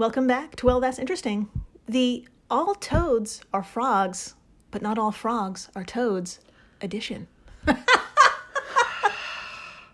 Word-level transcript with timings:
Welcome 0.00 0.26
back 0.26 0.56
to 0.56 0.64
Well, 0.64 0.80
That's 0.80 0.98
Interesting. 0.98 1.50
The 1.86 2.26
All 2.50 2.74
Toads 2.74 3.42
Are 3.52 3.62
Frogs, 3.62 4.32
but 4.70 4.80
Not 4.80 4.98
All 4.98 5.12
Frogs 5.12 5.68
Are 5.76 5.84
Toads 5.84 6.40
edition. 6.80 7.28
uh 7.68 7.74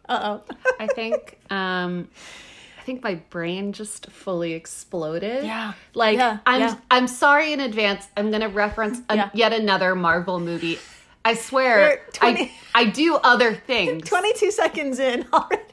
oh. 0.09 0.43
I 0.79 0.87
think 0.87 1.41
um 1.51 2.07
I 2.79 2.83
think 2.85 3.03
my 3.03 3.17
brain 3.17 3.73
just 3.73 4.07
fully 4.13 4.53
exploded. 4.53 5.43
Yeah. 5.45 5.73
Like 5.93 6.19
Yeah, 6.19 6.39
I'm 6.47 6.61
yeah. 6.61 6.77
I'm 6.89 7.09
sorry 7.09 7.53
in 7.53 7.59
advance. 7.59 8.07
I'm 8.17 8.31
going 8.31 8.43
to 8.43 8.49
reference 8.49 9.01
a, 9.09 9.17
Yeah. 9.17 9.31
yet 9.35 9.53
another 9.53 9.97
Marvel 9.97 10.39
movie. 10.39 10.79
I 11.25 11.35
swear 11.35 12.03
20 12.13 12.43
I 12.43 12.53
I 12.77 12.85
do 12.85 13.17
other 13.17 13.57
things. 13.57 14.05
22 14.09 14.53
seconds 14.53 15.01
in 15.01 15.27
already. 15.33 15.65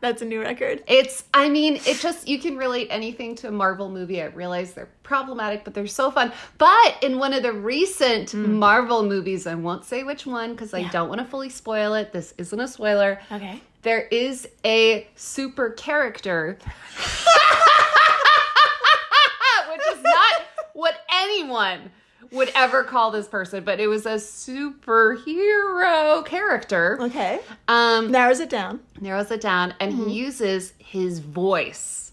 That's 0.00 0.22
a 0.22 0.24
new 0.24 0.40
record. 0.40 0.82
It's, 0.86 1.24
I 1.34 1.50
mean, 1.50 1.74
it 1.84 1.98
just, 2.00 2.26
you 2.26 2.38
can 2.38 2.56
relate 2.56 2.88
anything 2.90 3.34
to 3.36 3.48
a 3.48 3.50
Marvel 3.50 3.90
movie. 3.90 4.22
I 4.22 4.26
realize 4.26 4.72
they're 4.72 4.88
problematic, 5.02 5.62
but 5.62 5.74
they're 5.74 5.86
so 5.86 6.10
fun. 6.10 6.32
But 6.56 6.96
in 7.02 7.18
one 7.18 7.34
of 7.34 7.42
the 7.42 7.52
recent 7.52 8.32
Marvel 8.32 9.02
movies, 9.02 9.46
I 9.46 9.54
won't 9.56 9.84
say 9.84 10.02
which 10.02 10.24
one 10.24 10.52
because 10.52 10.72
I 10.72 10.84
Hmm. 10.84 10.88
Don't 10.90 11.08
want 11.10 11.20
to 11.20 11.26
fully 11.26 11.50
spoil 11.50 11.92
it. 11.94 12.12
This 12.12 12.32
isn't 12.38 12.58
a 12.58 12.66
spoiler. 12.66 13.20
Okay. 13.30 13.60
There 13.82 14.02
is 14.10 14.48
a 14.64 15.06
super 15.16 15.70
character, 15.70 16.58
which 19.70 19.80
is 19.96 20.02
not 20.02 20.42
what 20.72 20.94
anyone 21.12 21.90
would 22.32 22.50
ever 22.54 22.84
call 22.84 23.10
this 23.10 23.26
person, 23.28 23.64
but 23.64 23.80
it 23.80 23.86
was 23.88 24.06
a 24.06 24.18
superhero 25.00 26.24
character. 26.24 26.98
Okay. 27.00 27.40
Um, 27.68 28.10
Narrows 28.10 28.40
it 28.40 28.50
down. 28.50 28.80
narrows 29.00 29.30
it 29.30 29.40
down 29.40 29.74
and 29.80 29.92
Mm-hmm. 29.92 30.08
he 30.08 30.14
uses 30.14 30.72
his 30.78 31.18
voice 31.20 32.12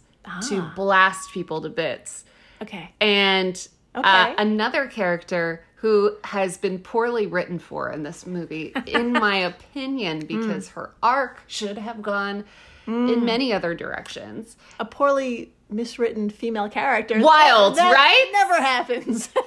to 0.50 0.60
Ah. 0.60 0.74
blast 0.76 1.32
people 1.32 1.62
to 1.62 1.70
bits 1.70 2.26
Okay. 2.62 2.92
and 3.00 3.68
uh, 3.96 4.34
another 4.38 4.88
character 4.88 5.64
who 5.76 6.16
has 6.24 6.58
been 6.58 6.80
poorly 6.80 7.28
written 7.28 7.60
for 7.60 7.92
in 7.92 8.04
this 8.04 8.26
movie 8.26 8.74
in 8.88 9.14
my 9.14 9.38
opinion 9.38 10.24
Mm. 10.24 10.28
because 10.28 10.70
her 10.70 10.92
arc 11.02 11.40
should 11.48 11.78
have 11.78 12.02
gone 12.02 12.44
in 12.88 13.26
many 13.26 13.52
other 13.52 13.76
directions 13.76 14.56
A 14.80 14.86
poorly 14.86 15.52
miswritten 15.74 16.32
female 16.32 16.70
character. 16.70 17.20
Wild, 17.20 17.76
That 17.76 17.92
right? 17.94 18.30
Never 18.32 18.62
happens. 18.62 19.30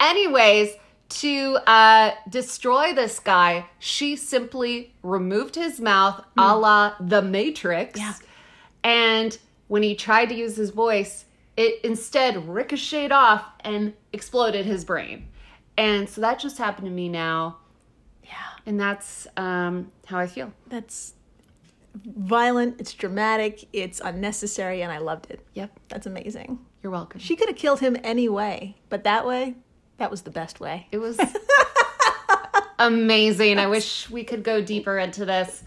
anyways 0.00 0.70
to 1.08 1.56
uh, 1.66 2.12
destroy 2.28 2.92
this 2.92 3.20
guy 3.20 3.66
she 3.78 4.16
simply 4.16 4.94
removed 5.02 5.54
his 5.54 5.80
mouth 5.80 6.24
a 6.36 6.56
la 6.56 6.94
the 7.00 7.22
matrix 7.22 7.98
Yeah. 7.98 8.14
and 8.82 9.38
when 9.68 9.82
he 9.82 9.94
tried 9.94 10.28
to 10.30 10.34
use 10.34 10.56
his 10.56 10.70
voice 10.70 11.24
it 11.56 11.82
instead 11.84 12.48
ricocheted 12.48 13.12
off 13.12 13.44
and 13.60 13.94
exploded 14.12 14.66
his 14.66 14.84
brain 14.84 15.28
and 15.78 16.08
so 16.08 16.20
that 16.20 16.38
just 16.38 16.58
happened 16.58 16.86
to 16.86 16.92
me 16.92 17.08
now 17.08 17.58
yeah. 18.24 18.32
and 18.66 18.78
that's 18.80 19.26
um, 19.36 19.92
how 20.06 20.18
i 20.18 20.26
feel 20.26 20.52
That's 20.68 21.14
violent, 21.94 22.78
it's 22.80 22.92
dramatic, 22.92 23.66
it's 23.72 24.00
unnecessary, 24.04 24.82
and 24.82 24.92
I 24.92 24.98
loved 24.98 25.30
it. 25.30 25.40
yep 25.54 25.70
That's 25.88 26.06
amazing. 26.06 26.58
you're 26.82 26.92
welcome 26.92 27.20
She 27.20 27.36
could 27.36 27.48
have 27.48 27.56
killed 27.56 27.80
him 27.80 27.96
any 28.04 28.28
way, 28.28 28.76
but 28.90 29.02
that 29.04 29.26
way, 29.26 29.54
that 29.98 30.10
was 30.10 30.22
the 30.22 30.30
best 30.30 30.60
way. 30.60 30.86
it 30.92 30.98
was 30.98 31.18
amazing 32.78 33.58
i 33.58 33.66
wish 33.66 34.08
we 34.10 34.22
could 34.24 34.42
go 34.42 34.60
deeper 34.60 34.98
into 34.98 35.24
this 35.24 35.62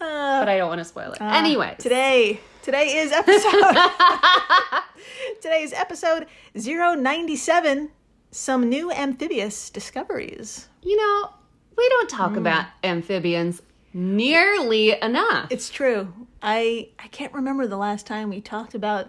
Uh, 0.00 0.40
but 0.40 0.48
i 0.48 0.56
don't 0.56 0.68
want 0.68 0.78
to 0.78 0.84
spoil 0.84 1.12
it 1.12 1.20
anyway 1.20 1.74
Today, 1.78 2.38
today 2.62 2.98
is 2.98 3.10
episode. 3.12 3.76
today 5.42 5.62
is 5.62 5.72
episode 5.72 6.26
097. 6.54 7.90
Some 8.30 8.68
new 8.68 8.92
amphibious 8.92 9.70
discoveries. 9.70 10.68
You 10.82 10.96
know, 10.96 11.30
we 11.76 11.88
don't 11.88 12.08
talk 12.10 12.36
about 12.36 12.66
amphibians 12.84 13.62
nearly 13.92 15.00
enough. 15.00 15.50
It's 15.50 15.70
true. 15.70 16.12
I 16.42 16.90
I 16.98 17.08
can't 17.08 17.32
remember 17.32 17.66
the 17.66 17.76
last 17.78 18.06
time 18.06 18.28
we 18.30 18.40
talked 18.40 18.74
about 18.74 19.08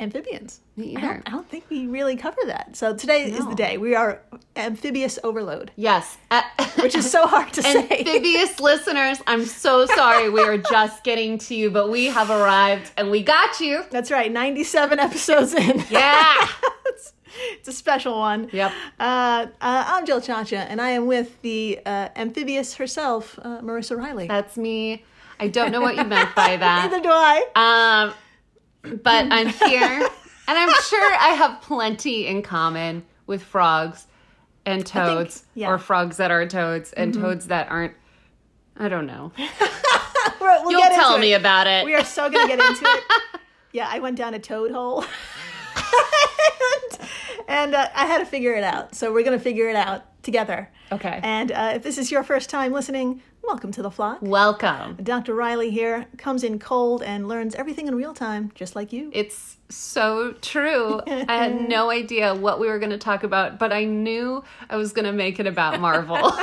amphibians. 0.00 0.60
Me 0.76 0.96
I 0.96 1.00
don't, 1.00 1.22
I 1.26 1.30
don't 1.30 1.48
think 1.48 1.64
we 1.70 1.86
really 1.86 2.16
cover 2.16 2.40
that. 2.46 2.76
So 2.76 2.94
today 2.94 3.24
is 3.30 3.44
the 3.46 3.54
day. 3.54 3.78
We 3.78 3.94
are 3.94 4.20
amphibious 4.56 5.18
overload, 5.24 5.72
Yes. 5.76 6.16
Uh, 6.30 6.42
which 6.80 6.94
is 6.94 7.10
so 7.10 7.26
hard 7.26 7.52
to 7.54 7.62
say. 7.62 7.80
Amphibious 7.80 8.60
listeners, 8.60 9.18
I'm 9.26 9.44
so 9.44 9.86
sorry 9.86 10.30
we 10.30 10.40
are 10.40 10.58
just 10.58 11.02
getting 11.04 11.38
to 11.38 11.54
you, 11.54 11.70
but 11.70 11.90
we 11.90 12.06
have 12.06 12.30
arrived 12.30 12.92
and 12.96 13.10
we 13.10 13.22
got 13.22 13.60
you. 13.60 13.84
That's 13.90 14.10
right. 14.10 14.30
97 14.30 14.98
episodes 14.98 15.54
in. 15.54 15.84
Yeah. 15.90 16.48
it's, 16.86 17.12
it's 17.52 17.68
a 17.68 17.72
special 17.72 18.18
one. 18.18 18.50
Yep. 18.52 18.72
Uh, 19.00 19.02
uh, 19.02 19.46
I'm 19.60 20.06
Jill 20.06 20.20
Chacha, 20.20 20.58
and 20.58 20.80
I 20.80 20.90
am 20.90 21.06
with 21.06 21.40
the 21.42 21.80
uh, 21.84 22.08
amphibious 22.14 22.74
herself, 22.74 23.38
uh, 23.42 23.60
Marissa 23.62 23.96
Riley. 23.96 24.28
That's 24.28 24.56
me. 24.56 25.04
I 25.40 25.48
don't 25.48 25.70
know 25.70 25.80
what 25.80 25.96
you 25.96 26.04
meant 26.04 26.34
by 26.34 26.56
that. 26.56 26.90
Neither 26.90 27.02
do 27.02 27.10
I. 27.10 28.06
Um, 28.08 28.14
but 28.96 29.26
I'm 29.30 29.48
here 29.48 30.08
and 30.48 30.58
I'm 30.58 30.72
sure 30.82 31.14
I 31.20 31.34
have 31.36 31.60
plenty 31.62 32.26
in 32.26 32.42
common 32.42 33.04
with 33.26 33.42
frogs 33.42 34.06
and 34.64 34.84
toads 34.86 35.44
yeah. 35.54 35.66
Mm-hmm. 35.66 35.74
or 35.74 35.78
frogs 35.78 36.16
that 36.18 36.30
are 36.30 36.46
toads 36.46 36.92
and 36.92 37.14
toads 37.14 37.46
that 37.48 37.70
aren't. 37.70 37.94
I 38.76 38.88
don't 38.88 39.06
know. 39.06 39.32
We'll 40.40 40.72
You'll 40.72 40.80
get 40.80 40.92
into 40.92 41.02
tell 41.02 41.16
it. 41.16 41.20
me 41.20 41.34
about 41.34 41.66
it. 41.66 41.84
We 41.84 41.94
are 41.94 42.04
so 42.04 42.30
going 42.30 42.48
to 42.48 42.56
get 42.56 42.66
into 42.66 42.84
it. 42.84 43.04
Yeah, 43.70 43.86
I 43.90 43.98
went 43.98 44.16
down 44.16 44.32
a 44.32 44.38
toad 44.38 44.70
hole. 44.70 45.04
and 45.76 47.08
and 47.46 47.74
uh, 47.74 47.86
I 47.94 48.06
had 48.06 48.18
to 48.18 48.24
figure 48.24 48.54
it 48.54 48.64
out. 48.64 48.94
So 48.94 49.12
we're 49.12 49.22
going 49.22 49.36
to 49.38 49.42
figure 49.44 49.68
it 49.68 49.76
out 49.76 50.22
together. 50.22 50.70
Okay. 50.90 51.20
And 51.22 51.52
uh, 51.52 51.72
if 51.74 51.82
this 51.82 51.98
is 51.98 52.10
your 52.10 52.22
first 52.22 52.48
time 52.48 52.72
listening, 52.72 53.20
welcome 53.48 53.72
to 53.72 53.80
the 53.80 53.90
flock. 53.90 54.18
Welcome. 54.20 54.98
Dr. 55.02 55.34
Riley 55.34 55.70
here 55.70 56.04
comes 56.18 56.44
in 56.44 56.58
cold 56.58 57.02
and 57.02 57.26
learns 57.26 57.54
everything 57.54 57.86
in 57.86 57.94
real 57.94 58.12
time, 58.12 58.52
just 58.54 58.76
like 58.76 58.92
you. 58.92 59.10
It's 59.14 59.56
so 59.70 60.32
true. 60.42 61.00
I 61.06 61.34
had 61.34 61.66
no 61.68 61.88
idea 61.88 62.34
what 62.34 62.60
we 62.60 62.66
were 62.66 62.78
going 62.78 62.90
to 62.90 62.98
talk 62.98 63.22
about, 63.22 63.58
but 63.58 63.72
I 63.72 63.84
knew 63.84 64.44
I 64.68 64.76
was 64.76 64.92
going 64.92 65.06
to 65.06 65.12
make 65.12 65.40
it 65.40 65.46
about 65.46 65.80
Marvel. 65.80 66.16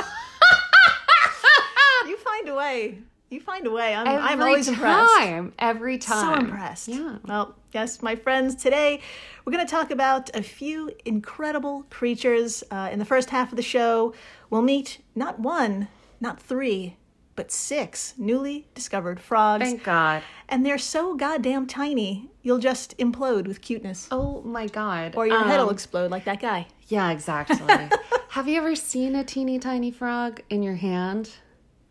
You 2.06 2.16
find 2.16 2.48
a 2.48 2.54
way. 2.54 2.98
You 3.30 3.40
find 3.40 3.66
a 3.66 3.70
way. 3.70 3.94
I'm, 3.94 4.06
every 4.06 4.28
I'm 4.28 4.42
always 4.42 4.68
impressed. 4.68 5.12
Every 5.20 5.28
time. 5.28 5.52
Every 5.58 6.00
So 6.00 6.34
impressed. 6.34 6.88
Yeah. 6.88 7.16
Well, 7.24 7.56
yes, 7.72 8.02
my 8.02 8.14
friends, 8.14 8.54
today 8.54 9.00
we're 9.44 9.52
going 9.52 9.66
to 9.66 9.70
talk 9.70 9.90
about 9.90 10.34
a 10.36 10.42
few 10.42 10.90
incredible 11.04 11.84
creatures. 11.90 12.62
Uh, 12.70 12.88
in 12.92 12.98
the 12.98 13.04
first 13.04 13.30
half 13.30 13.52
of 13.52 13.56
the 13.56 13.62
show, 13.62 14.14
we'll 14.50 14.62
meet 14.62 14.98
not 15.16 15.40
one, 15.40 15.88
not 16.20 16.40
three, 16.40 16.96
but 17.34 17.50
six 17.52 18.14
newly 18.16 18.66
discovered 18.74 19.20
frogs. 19.20 19.64
Thank 19.64 19.84
God. 19.84 20.22
and 20.48 20.64
they're 20.64 20.78
so 20.78 21.14
goddamn 21.14 21.66
tiny, 21.66 22.30
you'll 22.42 22.58
just 22.58 22.96
implode 22.98 23.46
with 23.46 23.60
cuteness. 23.60 24.08
Oh 24.10 24.40
my 24.42 24.66
God. 24.66 25.14
Or 25.16 25.26
your 25.26 25.42
head 25.44 25.58
will 25.58 25.68
Um, 25.68 25.74
explode 25.74 26.10
like 26.10 26.24
that 26.24 26.40
guy. 26.40 26.66
Yeah, 26.88 27.10
exactly. 27.10 27.58
Have 28.30 28.48
you 28.48 28.56
ever 28.58 28.74
seen 28.76 29.14
a 29.14 29.24
teeny 29.24 29.58
tiny 29.58 29.90
frog 29.90 30.40
in 30.50 30.62
your 30.62 30.76
hand? 30.76 31.30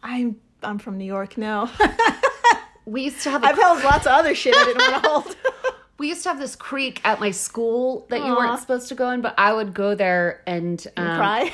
I'm 0.01 0.37
I'm 0.63 0.79
from 0.79 0.97
New 0.97 1.05
York. 1.05 1.37
No, 1.37 1.69
We 2.85 3.05
used 3.05 3.21
to 3.23 3.31
have 3.31 3.43
I've 3.43 3.57
held 3.57 3.83
lots 3.83 4.05
of 4.05 4.11
other 4.13 4.33
shit 4.35 4.55
I 4.55 4.63
didn't 4.65 4.77
want 4.91 5.03
to 5.03 5.09
hold. 5.09 5.35
we 5.97 6.07
used 6.09 6.23
to 6.23 6.29
have 6.29 6.39
this 6.39 6.55
creek 6.55 7.01
at 7.03 7.19
my 7.19 7.31
school 7.31 8.05
that 8.09 8.23
you 8.23 8.35
weren't 8.35 8.59
supposed 8.59 8.87
to 8.89 8.95
go 8.95 9.09
in, 9.11 9.21
but 9.21 9.33
I 9.39 9.53
would 9.53 9.73
go 9.73 9.95
there 9.95 10.41
and 10.47 10.85
um, 10.97 11.17
Cry. 11.17 11.51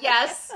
yes. 0.00 0.52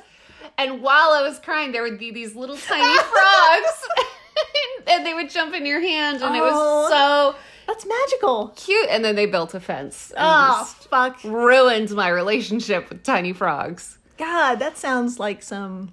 And 0.58 0.82
while 0.82 1.10
I 1.12 1.22
was 1.22 1.38
crying, 1.38 1.72
there 1.72 1.82
would 1.82 1.98
be 1.98 2.10
these 2.10 2.34
little 2.34 2.56
tiny 2.56 2.98
frogs, 3.02 3.88
and 4.88 5.06
they 5.06 5.14
would 5.14 5.30
jump 5.30 5.54
in 5.54 5.64
your 5.64 5.80
hand, 5.80 6.20
and 6.22 6.34
it 6.34 6.40
was 6.40 6.90
so 6.90 7.36
That's 7.66 7.86
magical. 7.86 8.52
cute. 8.56 8.88
And 8.90 9.04
then 9.04 9.14
they 9.16 9.26
built 9.26 9.54
a 9.54 9.60
fence. 9.60 10.12
Oh 10.16 10.64
fuck. 10.90 11.22
ruined 11.24 11.90
my 11.92 12.08
relationship 12.08 12.88
with 12.90 13.04
tiny 13.04 13.32
frogs. 13.32 13.98
God, 14.16 14.56
that 14.56 14.76
sounds 14.76 15.20
like 15.20 15.42
some 15.44 15.92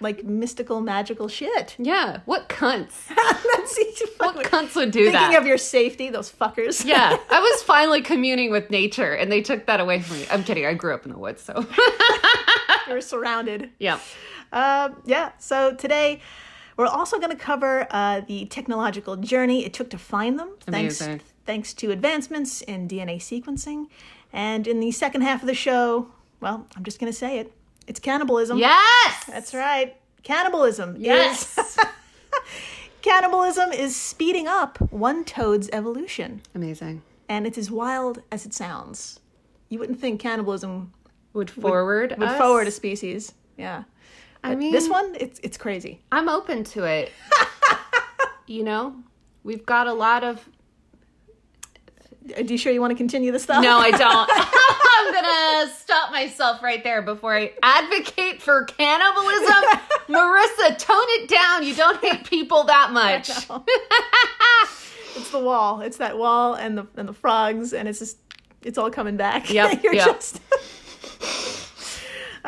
like 0.00 0.22
mystical 0.22 0.80
magical 0.80 1.26
shit. 1.26 1.74
Yeah, 1.80 2.20
what 2.24 2.48
cunts? 2.48 3.08
That's 3.08 3.76
What 4.18 4.36
cunts 4.46 4.76
would 4.76 4.92
do 4.92 5.06
Thinking 5.10 5.12
that? 5.32 5.40
of 5.40 5.44
your 5.46 5.58
safety, 5.58 6.08
those 6.08 6.30
fuckers. 6.30 6.84
yeah, 6.84 7.16
I 7.30 7.40
was 7.40 7.62
finally 7.64 8.00
communing 8.02 8.52
with 8.52 8.70
nature, 8.70 9.12
and 9.12 9.30
they 9.32 9.42
took 9.42 9.66
that 9.66 9.80
away 9.80 9.98
from 10.00 10.18
me. 10.18 10.26
I'm 10.30 10.44
kidding. 10.44 10.64
I 10.66 10.74
grew 10.74 10.94
up 10.94 11.04
in 11.04 11.10
the 11.10 11.18
woods, 11.18 11.42
so 11.42 11.66
You're 12.88 13.00
surrounded. 13.00 13.70
yeah. 13.78 13.98
Uh, 14.52 14.90
yeah. 15.04 15.32
So 15.38 15.74
today, 15.74 16.20
we're 16.76 16.86
also 16.86 17.18
going 17.18 17.30
to 17.30 17.36
cover 17.36 17.86
uh, 17.90 18.22
the 18.26 18.46
technological 18.46 19.16
journey 19.16 19.64
it 19.64 19.72
took 19.74 19.90
to 19.90 19.98
find 19.98 20.38
them. 20.38 20.50
Thanks, 20.60 21.00
Amazing. 21.00 21.20
thanks 21.44 21.74
to 21.74 21.90
advancements 21.90 22.62
in 22.62 22.88
DNA 22.88 23.16
sequencing. 23.18 23.86
And 24.32 24.66
in 24.66 24.80
the 24.80 24.90
second 24.90 25.22
half 25.22 25.42
of 25.42 25.46
the 25.48 25.54
show, 25.54 26.08
well, 26.40 26.66
I'm 26.76 26.84
just 26.84 26.98
going 26.98 27.12
to 27.12 27.16
say 27.18 27.38
it. 27.38 27.52
It's 27.86 28.00
cannibalism. 28.00 28.58
Yes, 28.58 29.24
That's 29.26 29.54
right. 29.54 29.96
Cannibalism. 30.22 30.96
is- 30.96 31.02
Yes. 31.02 31.78
Cannibalism 33.02 33.72
is 33.72 33.94
speeding 33.94 34.48
up 34.48 34.78
one 34.92 35.24
toad's 35.24 35.70
evolution, 35.72 36.42
Amazing. 36.54 37.02
and 37.28 37.46
it's 37.46 37.56
as 37.56 37.70
wild 37.70 38.22
as 38.32 38.44
it 38.44 38.52
sounds. 38.52 39.20
You 39.68 39.78
wouldn't 39.78 40.00
think 40.00 40.20
cannibalism 40.20 40.92
Would 41.38 41.50
forward 41.50 42.16
would 42.18 42.28
us? 42.28 42.36
forward 42.36 42.66
a 42.66 42.70
species. 42.72 43.32
Yeah. 43.56 43.84
I 44.42 44.50
But 44.50 44.58
mean, 44.58 44.72
this 44.72 44.88
one, 44.88 45.14
it's 45.20 45.38
it's 45.44 45.56
crazy. 45.56 46.00
I'm 46.10 46.28
open 46.28 46.64
to 46.64 46.82
it. 46.82 47.12
you 48.48 48.64
know, 48.64 48.96
we've 49.44 49.64
got 49.64 49.86
a 49.86 49.92
lot 49.92 50.24
of. 50.24 50.48
Are 52.36 52.42
you 52.42 52.58
sure 52.58 52.72
you 52.72 52.80
want 52.80 52.90
to 52.90 52.96
continue 52.96 53.30
this 53.30 53.44
stuff? 53.44 53.62
No, 53.62 53.78
I 53.78 53.90
don't. 53.92 54.30
I'm 54.98 55.14
gonna 55.14 55.72
stop 55.72 56.10
myself 56.10 56.60
right 56.60 56.82
there 56.82 57.02
before 57.02 57.36
I 57.36 57.52
advocate 57.62 58.42
for 58.42 58.64
cannibalism. 58.64 59.62
Marissa, 60.08 60.76
tone 60.76 61.06
it 61.20 61.28
down. 61.28 61.62
You 61.62 61.74
don't 61.76 62.00
hate 62.00 62.24
people 62.24 62.64
that 62.64 62.90
much. 62.92 63.28
it's 65.16 65.30
the 65.30 65.38
wall. 65.38 65.82
It's 65.82 65.98
that 65.98 66.18
wall 66.18 66.54
and 66.54 66.76
the 66.76 66.86
and 66.96 67.08
the 67.08 67.12
frogs, 67.12 67.72
and 67.72 67.88
it's 67.88 68.00
just 68.00 68.18
it's 68.62 68.76
all 68.76 68.90
coming 68.90 69.16
back. 69.16 69.52
Yep, 69.52 69.82
You're 69.84 69.94
yep. 69.94 70.06
just. 70.16 70.40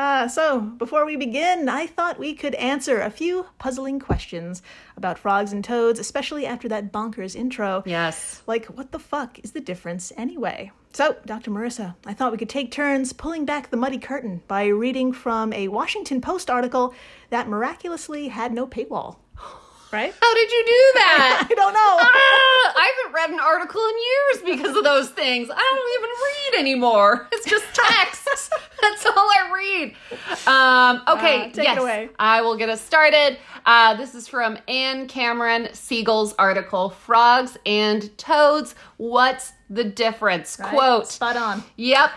Uh, 0.00 0.26
so, 0.26 0.60
before 0.60 1.04
we 1.04 1.14
begin, 1.14 1.68
I 1.68 1.86
thought 1.86 2.18
we 2.18 2.32
could 2.32 2.54
answer 2.54 3.02
a 3.02 3.10
few 3.10 3.44
puzzling 3.58 4.00
questions 4.00 4.62
about 4.96 5.18
frogs 5.18 5.52
and 5.52 5.62
toads, 5.62 6.00
especially 6.00 6.46
after 6.46 6.70
that 6.70 6.90
bonkers 6.90 7.36
intro. 7.36 7.82
Yes. 7.84 8.42
Like, 8.46 8.64
what 8.64 8.92
the 8.92 8.98
fuck 8.98 9.38
is 9.40 9.52
the 9.52 9.60
difference 9.60 10.10
anyway? 10.16 10.72
So, 10.94 11.16
Dr. 11.26 11.50
Marissa, 11.50 11.96
I 12.06 12.14
thought 12.14 12.32
we 12.32 12.38
could 12.38 12.48
take 12.48 12.70
turns 12.70 13.12
pulling 13.12 13.44
back 13.44 13.68
the 13.68 13.76
muddy 13.76 13.98
curtain 13.98 14.40
by 14.48 14.68
reading 14.68 15.12
from 15.12 15.52
a 15.52 15.68
Washington 15.68 16.22
Post 16.22 16.48
article 16.48 16.94
that 17.28 17.46
miraculously 17.46 18.28
had 18.28 18.54
no 18.54 18.66
paywall. 18.66 19.16
Right? 19.92 20.14
How 20.20 20.34
did 20.34 20.50
you 20.52 20.64
do 20.66 20.92
that? 21.00 21.46
I 21.50 21.54
don't 21.54 21.74
know. 21.74 21.80
Ah, 22.62 22.72
I 22.76 22.92
haven't 23.04 23.14
read 23.14 23.30
an 23.30 23.40
article 23.40 23.80
in 23.80 23.94
years 24.46 24.56
because 24.56 24.76
of 24.76 24.84
those 24.84 25.08
things. 25.10 25.48
I 25.50 25.54
don't 25.56 25.98
even 25.98 26.10
read 26.26 26.60
anymore. 26.60 27.28
It's 27.32 27.48
just 27.48 27.64
text. 27.74 28.50
That's 28.80 29.06
all 29.06 29.12
I 29.16 29.50
read. 29.54 29.94
Um, 30.46 31.02
okay, 31.18 31.40
Uh, 31.40 31.44
take 31.46 31.58
it 31.58 31.62
yes, 31.64 31.78
away. 31.80 32.10
I 32.18 32.40
will 32.42 32.56
get 32.56 32.68
us 32.68 32.80
started. 32.80 33.38
Uh, 33.66 33.94
this 33.96 34.14
is 34.14 34.28
from 34.28 34.58
Anne 34.68 35.08
Cameron 35.08 35.68
Siegel's 35.72 36.34
article, 36.38 36.90
"Frogs 36.90 37.56
and 37.66 38.16
Toads: 38.18 38.74
What's 38.98 39.52
the 39.70 39.84
Difference?" 39.84 40.58
Right? 40.60 40.70
Quote. 40.70 41.06
Spot 41.08 41.36
on. 41.36 41.64
Yep. 41.76 42.10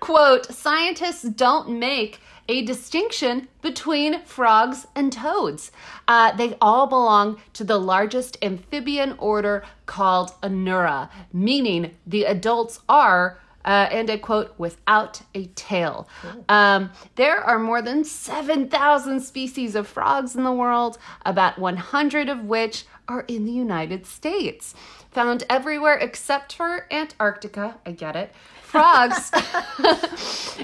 Quote 0.00 0.46
Scientists 0.52 1.22
don't 1.22 1.78
make 1.78 2.20
a 2.48 2.62
distinction 2.62 3.48
between 3.62 4.22
frogs 4.24 4.86
and 4.94 5.12
toads. 5.12 5.70
Uh, 6.06 6.32
they 6.36 6.56
all 6.60 6.86
belong 6.86 7.40
to 7.54 7.64
the 7.64 7.78
largest 7.78 8.36
amphibian 8.42 9.14
order 9.18 9.64
called 9.86 10.32
Anura, 10.42 11.08
meaning 11.32 11.94
the 12.06 12.24
adults 12.24 12.80
are. 12.88 13.40
Uh, 13.64 13.88
and 13.90 14.10
I 14.10 14.18
quote, 14.18 14.52
without 14.58 15.22
a 15.34 15.46
tail. 15.54 16.06
Um, 16.50 16.90
there 17.14 17.38
are 17.38 17.58
more 17.58 17.80
than 17.80 18.04
7,000 18.04 19.20
species 19.20 19.74
of 19.74 19.88
frogs 19.88 20.36
in 20.36 20.44
the 20.44 20.52
world, 20.52 20.98
about 21.24 21.58
100 21.58 22.28
of 22.28 22.44
which 22.44 22.84
are 23.08 23.22
in 23.22 23.46
the 23.46 23.52
United 23.52 24.04
States. 24.04 24.74
Found 25.12 25.44
everywhere 25.48 25.94
except 25.94 26.54
for 26.54 26.86
Antarctica, 26.90 27.76
I 27.86 27.92
get 27.92 28.16
it. 28.16 28.34
Frogs 28.74 29.30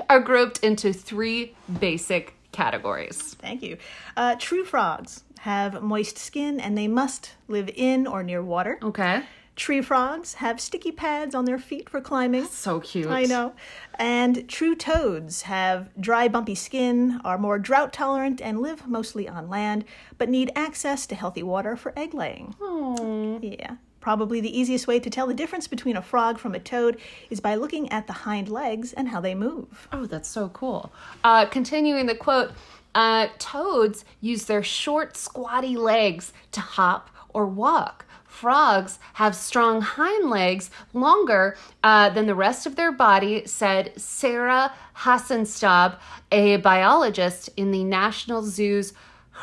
are 0.10 0.18
grouped 0.18 0.58
into 0.64 0.92
three 0.92 1.54
basic 1.78 2.34
categories. 2.50 3.34
Thank 3.34 3.62
you. 3.62 3.76
Uh, 4.16 4.34
true 4.36 4.64
frogs 4.64 5.22
have 5.42 5.80
moist 5.80 6.18
skin 6.18 6.58
and 6.58 6.76
they 6.76 6.88
must 6.88 7.36
live 7.46 7.70
in 7.72 8.08
or 8.08 8.24
near 8.24 8.42
water. 8.42 8.80
Okay. 8.82 9.22
Tree 9.54 9.80
frogs 9.80 10.34
have 10.34 10.60
sticky 10.60 10.90
pads 10.90 11.36
on 11.36 11.44
their 11.44 11.58
feet 11.58 11.88
for 11.88 12.00
climbing. 12.00 12.46
So 12.46 12.80
cute. 12.80 13.06
I 13.06 13.26
know. 13.26 13.52
And 13.94 14.48
true 14.48 14.74
toads 14.74 15.42
have 15.42 15.90
dry, 16.00 16.26
bumpy 16.26 16.56
skin, 16.56 17.20
are 17.24 17.38
more 17.38 17.60
drought 17.60 17.92
tolerant, 17.92 18.40
and 18.40 18.60
live 18.60 18.88
mostly 18.88 19.28
on 19.28 19.48
land, 19.48 19.84
but 20.18 20.28
need 20.28 20.50
access 20.56 21.06
to 21.06 21.14
healthy 21.14 21.44
water 21.44 21.76
for 21.76 21.92
egg 21.96 22.12
laying. 22.12 22.56
Oh. 22.60 23.38
Yeah. 23.40 23.76
Probably 24.00 24.40
the 24.40 24.58
easiest 24.58 24.86
way 24.86 24.98
to 24.98 25.10
tell 25.10 25.26
the 25.26 25.34
difference 25.34 25.68
between 25.68 25.96
a 25.96 26.02
frog 26.02 26.38
from 26.38 26.54
a 26.54 26.58
toad 26.58 26.98
is 27.28 27.40
by 27.40 27.54
looking 27.54 27.90
at 27.92 28.06
the 28.06 28.12
hind 28.12 28.48
legs 28.48 28.92
and 28.92 29.08
how 29.08 29.20
they 29.20 29.34
move. 29.34 29.88
Oh, 29.92 30.06
that's 30.06 30.28
so 30.28 30.48
cool. 30.48 30.92
Uh, 31.22 31.46
continuing 31.46 32.06
the 32.06 32.14
quote 32.14 32.52
uh, 32.94 33.28
Toads 33.38 34.04
use 34.20 34.46
their 34.46 34.62
short, 34.62 35.16
squatty 35.16 35.76
legs 35.76 36.32
to 36.52 36.60
hop 36.60 37.10
or 37.28 37.46
walk. 37.46 38.06
Frogs 38.26 38.98
have 39.14 39.34
strong 39.36 39.82
hind 39.82 40.30
legs, 40.30 40.70
longer 40.94 41.56
uh, 41.82 42.08
than 42.10 42.26
the 42.26 42.34
rest 42.34 42.64
of 42.64 42.76
their 42.76 42.92
body, 42.92 43.44
said 43.44 43.92
Sarah 44.00 44.72
Hassenstab, 44.98 45.98
a 46.32 46.56
biologist 46.56 47.50
in 47.56 47.70
the 47.70 47.84
National 47.84 48.42
Zoo's 48.42 48.92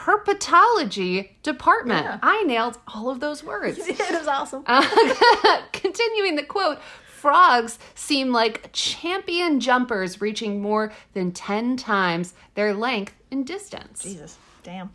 herpetology 0.06 1.30
department. 1.44 2.06
Yeah. 2.06 2.20
I 2.22 2.44
nailed 2.44 2.78
all 2.88 3.10
of 3.10 3.20
those 3.20 3.44
words. 3.44 3.78
it 3.82 4.00
was 4.00 4.28
awesome. 4.28 4.64
Uh, 4.66 5.62
continuing 5.72 6.36
the 6.36 6.44
quote, 6.44 6.80
frogs 7.06 7.80
seem 7.96 8.32
like 8.32 8.70
champion 8.74 9.60
jumpers 9.60 10.22
reaching 10.22 10.62
more 10.62 10.92
than 11.14 11.32
10 11.32 11.78
times 11.78 12.34
their 12.56 12.74
length 12.74 13.14
in 13.32 13.44
distance. 13.44 14.04
Jesus, 14.04 14.38
damn. 14.64 14.92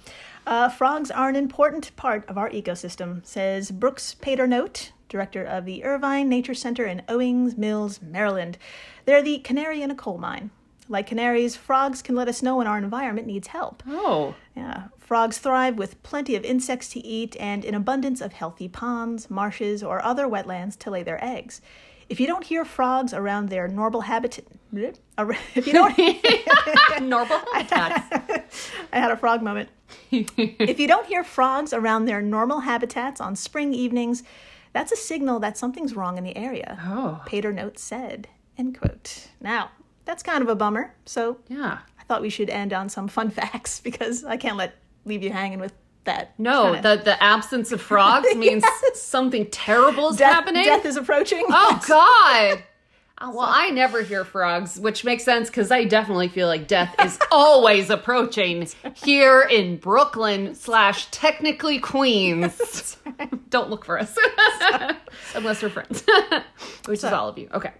Uh, 0.46 0.68
frogs 0.68 1.10
are 1.10 1.28
an 1.28 1.36
important 1.36 1.94
part 1.96 2.28
of 2.28 2.36
our 2.36 2.50
ecosystem, 2.50 3.24
says 3.24 3.70
Brooks 3.70 4.14
Paternote, 4.14 4.92
director 5.08 5.44
of 5.44 5.66
the 5.66 5.84
Irvine 5.84 6.28
Nature 6.28 6.54
Center 6.54 6.84
in 6.84 7.02
Owings 7.08 7.56
Mills, 7.56 8.00
Maryland. 8.02 8.58
They're 9.04 9.22
the 9.22 9.38
canary 9.38 9.82
in 9.82 9.90
a 9.90 9.94
coal 9.94 10.18
mine. 10.18 10.50
Like 10.92 11.06
canaries, 11.06 11.56
frogs 11.56 12.02
can 12.02 12.14
let 12.14 12.28
us 12.28 12.42
know 12.42 12.56
when 12.58 12.66
our 12.66 12.76
environment 12.78 13.26
needs 13.26 13.48
help. 13.48 13.82
Oh, 13.88 14.34
Yeah. 14.54 14.84
Frogs 14.98 15.38
thrive 15.38 15.76
with 15.76 16.02
plenty 16.02 16.36
of 16.36 16.44
insects 16.44 16.88
to 16.90 17.00
eat 17.00 17.34
and 17.40 17.64
an 17.64 17.74
abundance 17.74 18.20
of 18.20 18.32
healthy 18.34 18.68
ponds, 18.68 19.30
marshes, 19.30 19.82
or 19.82 20.02
other 20.04 20.26
wetlands 20.28 20.78
to 20.80 20.90
lay 20.90 21.02
their 21.02 21.22
eggs. 21.24 21.60
If 22.08 22.20
you 22.20 22.26
don't 22.26 22.44
hear 22.44 22.64
frogs 22.64 23.12
around 23.14 23.48
their 23.48 23.68
normal 23.68 24.02
habitat, 24.02 24.44
if 24.72 25.66
you 25.66 25.72
don't, 25.72 25.96
normal 27.02 27.38
habitats. 27.54 28.70
I 28.92 28.98
had 28.98 29.10
a 29.10 29.16
frog 29.16 29.42
moment. 29.42 29.70
if 30.10 30.78
you 30.80 30.86
don't 30.88 31.06
hear 31.06 31.24
frogs 31.24 31.72
around 31.72 32.04
their 32.04 32.20
normal 32.22 32.60
habitats 32.60 33.20
on 33.20 33.34
spring 33.36 33.72
evenings, 33.74 34.22
that's 34.74 34.92
a 34.92 34.96
signal 34.96 35.40
that 35.40 35.56
something's 35.58 35.94
wrong 35.96 36.18
in 36.18 36.24
the 36.24 36.36
area. 36.36 36.78
Oh. 36.82 37.22
Paternote 37.26 37.78
said. 37.78 38.28
End 38.58 38.78
quote. 38.78 39.28
Now, 39.40 39.70
that's 40.04 40.22
kind 40.22 40.42
of 40.42 40.48
a 40.48 40.54
bummer, 40.54 40.94
so 41.06 41.38
Yeah. 41.48 41.78
I 42.00 42.04
thought 42.04 42.20
we 42.22 42.30
should 42.30 42.50
end 42.50 42.72
on 42.72 42.88
some 42.88 43.08
fun 43.08 43.30
facts 43.40 43.80
because 43.80 44.24
I 44.24 44.36
can't 44.36 44.56
let 44.56 44.74
leave 45.04 45.22
you 45.22 45.30
hanging 45.30 45.58
with 45.60 45.72
that. 46.04 46.34
No, 46.38 46.74
kinda- 46.74 46.96
the, 46.98 47.04
the 47.04 47.22
absence 47.22 47.70
of 47.72 47.80
frogs 47.80 48.26
means 48.36 48.64
something 48.94 49.46
terrible 49.50 50.08
is 50.10 50.16
death, 50.16 50.32
happening. 50.32 50.64
death 50.64 50.84
is 50.84 50.96
approaching. 50.96 51.44
Oh 51.48 51.80
God. 51.86 52.62
Uh, 53.18 53.30
Well, 53.32 53.46
I 53.48 53.68
never 53.70 54.02
hear 54.02 54.24
frogs, 54.24 54.80
which 54.80 55.04
makes 55.04 55.22
sense 55.22 55.48
because 55.48 55.70
I 55.70 55.84
definitely 55.84 56.26
feel 56.28 56.48
like 56.48 56.66
death 56.66 56.92
is 57.04 57.20
always 57.30 57.88
approaching 57.88 58.66
here 58.96 59.42
in 59.42 59.76
Brooklyn 59.76 60.56
slash 60.56 61.06
technically 61.12 61.78
Queens. 61.78 62.96
Don't 63.48 63.70
look 63.70 63.84
for 63.84 63.96
us 64.00 64.16
unless 65.36 65.62
we're 65.62 65.68
friends, 65.68 66.02
which 66.86 66.98
is 66.98 67.04
all 67.04 67.28
of 67.28 67.38
you. 67.38 67.48
Okay, 67.54 67.70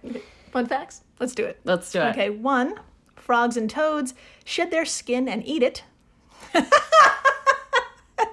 Fun 0.53 0.67
facts? 0.67 1.01
Let's 1.19 1.33
do 1.33 1.43
it. 1.45 1.59
let's 1.63 1.91
do 1.91 1.99
it. 1.99 2.11
Okay, 2.11 2.29
one, 2.29 2.75
frogs 3.15 3.57
and 3.57 3.67
toads 3.69 4.13
shed 4.45 4.69
their 4.69 4.85
skin 4.85 5.27
and 5.27 5.45
eat 5.47 5.63
it. 5.63 5.83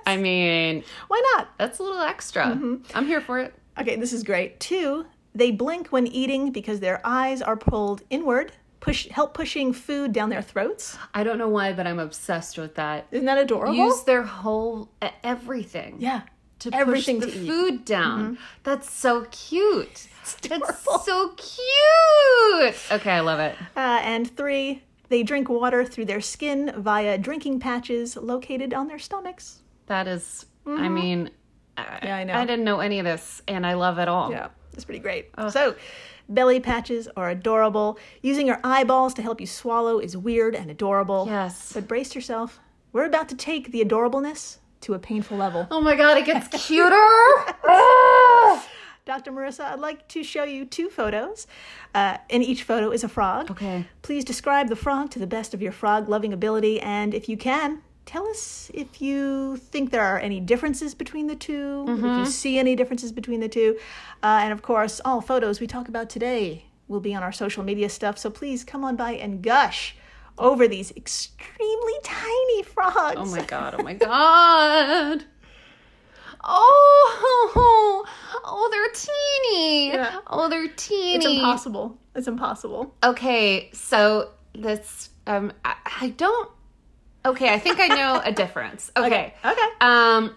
I 0.07 0.17
mean, 0.17 0.85
Why 1.09 1.23
not? 1.35 1.49
that's 1.57 1.79
a 1.79 1.83
little 1.83 2.01
extra. 2.03 2.45
Mm-hmm. 2.45 2.77
I'm 2.95 3.07
here 3.07 3.21
for 3.23 3.39
it. 3.39 3.55
Okay, 3.79 3.97
this 3.97 4.13
is 4.13 4.23
great. 4.23 4.61
Two, 4.61 5.07
they 5.35 5.51
blink 5.51 5.89
when 5.89 6.07
eating 6.07 6.51
because 6.53 6.81
their 6.81 7.01
eyes 7.05 7.41
are 7.41 7.57
pulled 7.57 8.03
inward, 8.11 8.53
push 8.81 9.09
help 9.09 9.33
pushing 9.35 9.73
food 9.73 10.13
down 10.13 10.29
their 10.29 10.43
throats. 10.43 10.99
I 11.15 11.25
don't 11.25 11.39
know 11.39 11.49
why, 11.49 11.73
but 11.73 11.87
I'm 11.87 11.99
obsessed 11.99 12.59
with 12.59 12.75
that. 12.75 13.07
Isn't 13.13 13.27
that 13.27 13.39
adorable? 13.39 13.75
Use 13.75 14.03
their 14.03 14.23
whole 14.25 14.91
everything. 15.25 15.97
yeah. 16.01 16.23
To 16.61 16.71
Everything 16.75 17.21
push 17.21 17.33
the 17.33 17.41
to 17.41 17.47
food 17.47 17.85
down. 17.85 18.39
That's 18.63 18.91
so 18.91 19.27
cute. 19.31 20.09
That's 20.43 21.05
so 21.05 21.31
cute. 21.37 22.77
Okay, 22.93 23.13
I 23.13 23.21
love 23.21 23.41
it. 23.41 23.57
Uh, 23.77 24.01
and 24.03 24.35
three, 24.37 24.83
they 25.09 25.23
drink 25.23 25.49
water 25.49 25.85
through 25.85 26.05
their 26.05 26.21
skin 26.21 26.73
via 26.77 27.19
drinking 27.19 27.61
patches 27.61 28.17
located 28.17 28.73
on 28.75 28.87
their 28.89 28.99
stomachs. 28.99 29.63
That 29.87 30.07
is, 30.07 30.47
I 30.67 30.89
mean, 30.89 31.31
I, 31.77 31.83
Mm-hmm. 31.83 32.07
Yeah, 32.07 32.17
I 32.17 32.25
know. 32.25 32.35
I 32.35 32.45
didn't 32.45 32.65
know 32.65 32.81
any 32.81 32.99
of 32.99 33.05
this, 33.07 33.43
and 33.49 33.67
I 33.67 33.75
love 33.75 33.99
it 33.99 34.09
all. 34.09 34.31
Yeah, 34.31 34.49
it's 34.75 34.85
pretty 34.85 35.01
great. 35.01 35.31
So, 35.51 35.75
belly 36.29 36.61
patches 36.61 37.09
are 37.17 37.31
adorable. 37.31 37.99
Using 38.23 38.47
your 38.47 38.61
eyeballs 38.63 39.15
to 39.15 39.23
help 39.23 39.41
you 39.41 39.47
swallow 39.47 39.99
is 39.99 40.17
weird 40.17 40.55
and 40.55 40.71
adorable. 40.71 41.27
Yes. 41.29 41.73
But 41.73 41.89
brace 41.89 42.15
yourself. 42.15 42.61
We're 42.93 43.07
about 43.07 43.29
to 43.31 43.35
take 43.37 43.73
the 43.73 43.83
adorableness 43.85 44.59
to 44.83 44.95
a 44.95 44.99
painful 44.99 45.37
level. 45.37 45.67
Oh 45.71 45.81
my 45.81 45.97
god, 45.97 46.19
it 46.19 46.27
gets 46.27 46.49
cuter. 46.67 46.97
Dr. 49.07 49.33
Marissa, 49.33 49.65
I'd 49.65 49.81
like 49.81 50.07
to 50.09 50.23
show 50.23 50.45
you 50.45 50.65
two 50.65 50.89
photos. 50.89 51.47
Uh, 51.95 52.19
in 52.29 52.43
each 52.43 52.63
photo 52.63 52.91
is 52.91 53.03
a 53.03 53.09
frog. 53.09 53.51
Okay. 53.51 53.87
Please 54.03 54.25
describe 54.25 54.69
the 54.69 54.77
frog 54.77 55.11
to 55.11 55.19
the 55.19 55.27
best 55.27 55.53
of 55.55 55.61
your 55.61 55.73
frog 55.73 56.09
loving 56.09 56.33
ability, 56.33 56.81
and 56.81 57.13
if 57.15 57.29
you 57.29 57.37
can, 57.37 57.83
tell 58.07 58.27
us 58.29 58.71
if 58.73 59.01
you 59.03 59.57
think 59.57 59.91
there 59.91 60.05
are 60.05 60.19
any 60.19 60.39
differences 60.41 60.95
between 60.95 61.27
the 61.27 61.37
2 61.37 61.87
if 61.89 62.03
you 62.03 62.27
see 62.27 62.59
any 62.59 62.77
differences 62.77 63.11
between 63.13 63.41
the 63.41 63.49
two. 63.49 63.79
Uh, 64.23 64.41
and 64.43 64.53
of 64.53 64.63
course, 64.63 65.01
all 65.05 65.21
photos 65.21 65.61
we 65.61 65.67
talk 65.67 65.89
about 65.89 66.09
today 66.11 66.65
will 66.89 67.01
be 67.01 67.15
on 67.15 67.23
our 67.23 67.33
social 67.33 67.63
media 67.65 67.89
stuff, 67.89 68.19
so 68.19 68.31
please 68.31 68.65
come 68.65 68.85
on 68.85 68.97
by 68.97 69.13
and 69.13 69.43
gush 69.43 69.95
over 70.39 70.67
these 70.69 70.91
extremely 70.93 71.95
tiny 72.03 72.63
frogs. 72.63 73.17
Oh 73.17 73.25
my 73.27 73.45
god, 73.45 73.75
oh 73.79 73.83
my 73.83 73.95
god. 73.95 75.25
Oh, 76.43 78.05
oh, 78.45 78.69
they're 78.71 78.93
teeny. 78.93 79.89
Yeah. 79.89 80.21
Oh, 80.27 80.49
they're 80.49 80.69
teeny. 80.69 81.17
It's 81.17 81.27
impossible. 81.27 81.99
It's 82.15 82.29
impossible. 82.29 82.95
Okay, 83.05 83.71
so 83.73 84.31
this 84.55 85.11
um 85.27 85.53
I, 85.65 85.77
I 86.01 86.09
don't 86.11 86.51
Okay, 87.25 87.53
I 87.53 87.59
think 87.59 87.79
I 87.79 87.89
know 87.89 88.21
a 88.25 88.33
difference. 88.43 88.91
Okay. 88.97 89.35
Okay. 89.45 89.69
Um 89.81 90.35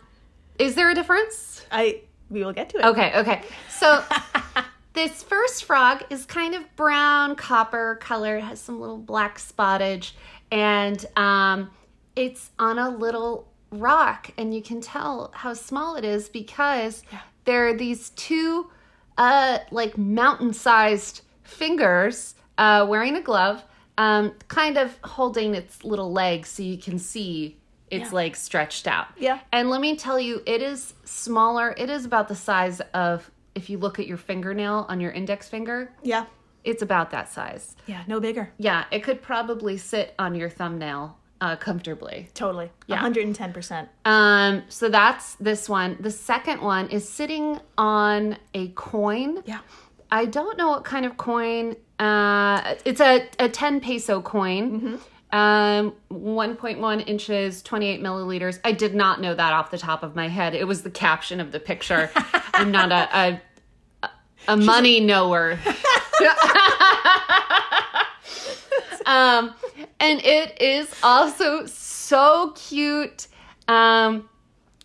is 0.59 0.75
there 0.75 0.89
a 0.91 0.95
difference? 0.95 1.65
I 1.71 2.01
we 2.29 2.43
will 2.43 2.53
get 2.53 2.69
to 2.69 2.79
it. 2.79 2.85
Okay, 2.85 3.13
okay. 3.19 3.41
So 3.69 4.03
this 4.93 5.23
first 5.23 5.63
frog 5.65 6.03
is 6.09 6.25
kind 6.25 6.53
of 6.55 6.63
brown 6.75 7.35
copper 7.35 7.95
color, 7.95 8.37
it 8.37 8.43
has 8.43 8.59
some 8.59 8.79
little 8.79 8.97
black 8.97 9.37
spottage, 9.37 10.11
and 10.51 11.05
um, 11.15 11.71
it's 12.15 12.51
on 12.59 12.77
a 12.77 12.89
little 12.89 13.47
rock, 13.71 14.29
and 14.37 14.53
you 14.53 14.61
can 14.61 14.81
tell 14.81 15.31
how 15.33 15.53
small 15.53 15.95
it 15.95 16.05
is 16.05 16.29
because 16.29 17.03
there 17.45 17.67
are 17.67 17.73
these 17.73 18.11
two 18.11 18.69
uh, 19.17 19.59
like 19.71 19.97
mountain-sized 19.97 21.21
fingers 21.43 22.35
uh, 22.57 22.85
wearing 22.87 23.15
a 23.15 23.21
glove, 23.21 23.63
um, 23.97 24.31
kind 24.47 24.77
of 24.77 24.97
holding 25.03 25.55
its 25.55 25.83
little 25.83 26.11
legs 26.11 26.49
so 26.49 26.63
you 26.63 26.77
can 26.77 26.97
see 26.99 27.57
its 27.91 28.09
Yeah. 28.09 28.15
legs 28.15 28.39
stretched 28.39 28.87
out. 28.87 29.07
Yeah. 29.17 29.39
And 29.51 29.69
let 29.69 29.81
me 29.81 29.95
tell 29.97 30.19
you, 30.19 30.41
it 30.45 30.61
is 30.61 30.93
smaller. 31.03 31.75
It 31.77 31.89
is 31.89 32.05
about 32.05 32.27
the 32.27 32.35
size 32.35 32.79
of 32.93 33.29
if 33.55 33.69
you 33.69 33.77
look 33.77 33.99
at 33.99 34.07
your 34.07 34.17
fingernail 34.17 34.85
on 34.89 34.99
your 34.99 35.11
index 35.11 35.47
finger, 35.49 35.93
Yeah. 36.03 36.25
it's 36.63 36.81
about 36.81 37.11
that 37.11 37.29
size. 37.29 37.75
Yeah, 37.87 38.03
no 38.07 38.19
bigger. 38.19 38.51
Yeah, 38.57 38.85
it 38.91 39.03
could 39.03 39.21
probably 39.21 39.77
sit 39.77 40.13
on 40.17 40.35
your 40.35 40.49
thumbnail 40.49 41.17
uh, 41.41 41.55
comfortably. 41.57 42.29
Totally. 42.33 42.71
Yeah. 42.87 43.01
110%. 43.03 43.87
Um, 44.05 44.63
so 44.69 44.87
that's 44.89 45.35
this 45.35 45.67
one. 45.67 45.97
The 45.99 46.11
second 46.11 46.61
one 46.61 46.89
is 46.89 47.07
sitting 47.07 47.59
on 47.77 48.37
a 48.53 48.69
coin. 48.69 49.43
Yeah. 49.45 49.59
I 50.09 50.25
don't 50.25 50.57
know 50.57 50.69
what 50.69 50.85
kind 50.85 51.05
of 51.05 51.17
coin. 51.17 51.75
Uh, 51.99 52.75
it's 52.85 53.01
a, 53.01 53.27
a 53.39 53.49
10 53.49 53.81
peso 53.81 54.21
coin. 54.21 54.99
Um, 55.33 55.95
1.1 56.11 57.07
inches, 57.07 57.63
28 57.63 58.03
milliliters. 58.03 58.59
I 58.63 58.71
did 58.71 58.93
not 58.93 59.19
know 59.19 59.33
that 59.33 59.51
off 59.51 59.71
the 59.71 59.79
top 59.79 60.03
of 60.03 60.15
my 60.15 60.27
head. 60.27 60.53
It 60.53 60.67
was 60.67 60.83
the 60.83 60.91
caption 60.91 61.39
of 61.39 61.51
the 61.51 61.59
picture. 61.59 62.11
I'm 62.53 62.69
not 62.71 62.91
a, 62.91 63.41
a, 64.03 64.09
a 64.47 64.55
money 64.55 64.99
knower. 64.99 65.53
um, 69.07 69.55
and 69.99 70.23
it 70.23 70.61
is 70.61 70.93
also 71.01 71.65
so 71.65 72.53
cute. 72.55 73.27
Um, 73.67 74.29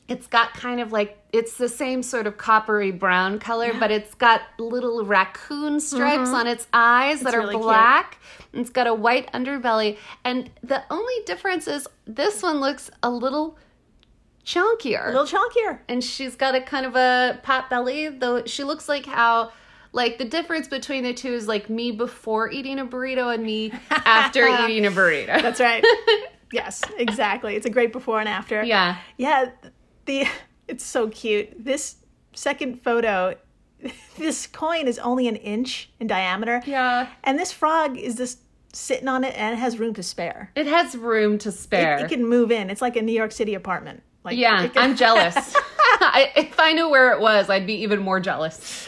it's 0.08 0.28
got 0.28 0.54
kind 0.54 0.80
of 0.80 0.92
like 0.92 1.17
it's 1.32 1.58
the 1.58 1.68
same 1.68 2.02
sort 2.02 2.26
of 2.26 2.38
coppery 2.38 2.90
brown 2.90 3.38
color, 3.38 3.72
but 3.78 3.90
it's 3.90 4.14
got 4.14 4.42
little 4.58 5.04
raccoon 5.04 5.78
stripes 5.80 6.28
mm-hmm. 6.28 6.34
on 6.34 6.46
its 6.46 6.66
eyes 6.72 7.20
that 7.20 7.34
are 7.34 7.40
really 7.40 7.56
black. 7.56 8.18
It's 8.52 8.70
got 8.70 8.86
a 8.86 8.94
white 8.94 9.30
underbelly, 9.32 9.98
and 10.24 10.50
the 10.62 10.82
only 10.90 11.14
difference 11.26 11.68
is 11.68 11.86
this 12.06 12.42
one 12.42 12.60
looks 12.60 12.90
a 13.02 13.10
little 13.10 13.58
chunkier 14.44 15.08
A 15.08 15.18
little 15.18 15.26
chunkier. 15.26 15.80
and 15.88 16.02
she's 16.02 16.34
got 16.34 16.54
a 16.54 16.62
kind 16.62 16.86
of 16.86 16.96
a 16.96 17.38
pot 17.42 17.68
belly 17.68 18.08
though 18.08 18.46
she 18.46 18.64
looks 18.64 18.88
like 18.88 19.04
how 19.04 19.52
like 19.92 20.16
the 20.16 20.24
difference 20.24 20.68
between 20.68 21.02
the 21.02 21.12
two 21.12 21.34
is 21.34 21.46
like 21.46 21.68
me 21.68 21.90
before 21.92 22.50
eating 22.50 22.78
a 22.78 22.86
burrito 22.86 23.32
and 23.34 23.42
me 23.42 23.72
after 23.90 24.46
eating 24.46 24.86
a 24.86 24.90
burrito 24.90 25.42
That's 25.42 25.60
right. 25.60 25.84
yes, 26.52 26.82
exactly. 26.96 27.56
It's 27.56 27.66
a 27.66 27.70
great 27.70 27.92
before 27.92 28.20
and 28.20 28.28
after. 28.28 28.62
yeah 28.64 28.98
Yeah, 29.16 29.50
the 30.06 30.26
it's 30.68 30.84
so 30.84 31.08
cute. 31.08 31.64
This 31.64 31.96
second 32.34 32.82
photo, 32.82 33.34
this 34.18 34.46
coin 34.46 34.86
is 34.86 34.98
only 34.98 35.26
an 35.28 35.36
inch 35.36 35.90
in 36.00 36.06
diameter. 36.06 36.62
yeah 36.66 37.08
And 37.24 37.38
this 37.38 37.52
frog 37.52 37.96
is 37.96 38.16
just 38.16 38.40
sitting 38.72 39.08
on 39.08 39.24
it 39.24 39.34
and 39.36 39.54
it 39.54 39.58
has 39.58 39.78
room 39.78 39.94
to 39.94 40.02
spare. 40.02 40.50
it 40.54 40.66
has 40.66 40.96
room 40.96 41.38
to 41.38 41.50
spare 41.50 41.98
it 41.98 42.08
can 42.08 42.24
move 42.28 42.52
in. 42.52 42.70
It's 42.70 42.82
like 42.82 42.96
a 42.96 43.02
New 43.02 43.12
York 43.14 43.32
City 43.32 43.54
apartment. 43.54 44.02
Like 44.24 44.36
yeah 44.36 44.66
can- 44.68 44.82
i'm 44.90 44.96
jealous 44.96 45.34
I, 46.00 46.30
if 46.36 46.58
i 46.60 46.72
knew 46.74 46.88
where 46.90 47.12
it 47.12 47.20
was 47.20 47.48
i'd 47.48 47.66
be 47.66 47.74
even 47.82 48.00
more 48.00 48.20
jealous 48.20 48.86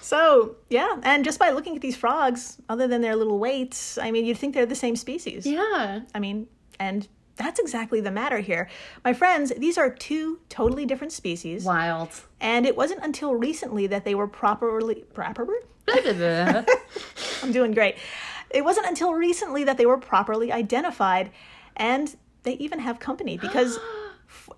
So 0.00 0.56
yeah, 0.68 0.96
and 1.02 1.24
just 1.24 1.38
by 1.38 1.50
looking 1.50 1.74
at 1.76 1.80
these 1.82 1.96
frogs, 1.96 2.58
other 2.68 2.86
than 2.86 3.00
their 3.00 3.16
little 3.16 3.38
weights, 3.38 3.96
I 3.98 4.10
mean, 4.10 4.26
you'd 4.26 4.36
think 4.38 4.54
they're 4.54 4.66
the 4.66 4.74
same 4.74 4.96
species. 4.96 5.46
yeah 5.46 6.00
I 6.14 6.18
mean, 6.20 6.46
and 6.78 7.08
that's 7.36 7.58
exactly 7.58 8.00
the 8.00 8.10
matter 8.10 8.38
here. 8.38 8.68
My 9.04 9.12
friends, 9.12 9.52
these 9.56 9.76
are 9.78 9.90
two 9.90 10.40
totally 10.48 10.86
different 10.86 11.12
species, 11.12 11.64
wild 11.64 12.10
and 12.40 12.66
it 12.66 12.76
wasn't 12.76 13.02
until 13.02 13.34
recently 13.34 13.86
that 13.88 14.04
they 14.04 14.14
were 14.14 14.28
properly 14.28 15.04
proper. 15.14 15.46
I'm 17.42 17.52
doing 17.52 17.72
great. 17.72 17.96
It 18.50 18.64
wasn't 18.64 18.86
until 18.86 19.14
recently 19.14 19.64
that 19.64 19.76
they 19.78 19.86
were 19.86 19.98
properly 19.98 20.52
identified, 20.52 21.30
and 21.76 22.14
they 22.44 22.54
even 22.54 22.78
have 22.78 22.98
company 23.00 23.36
because 23.40 23.78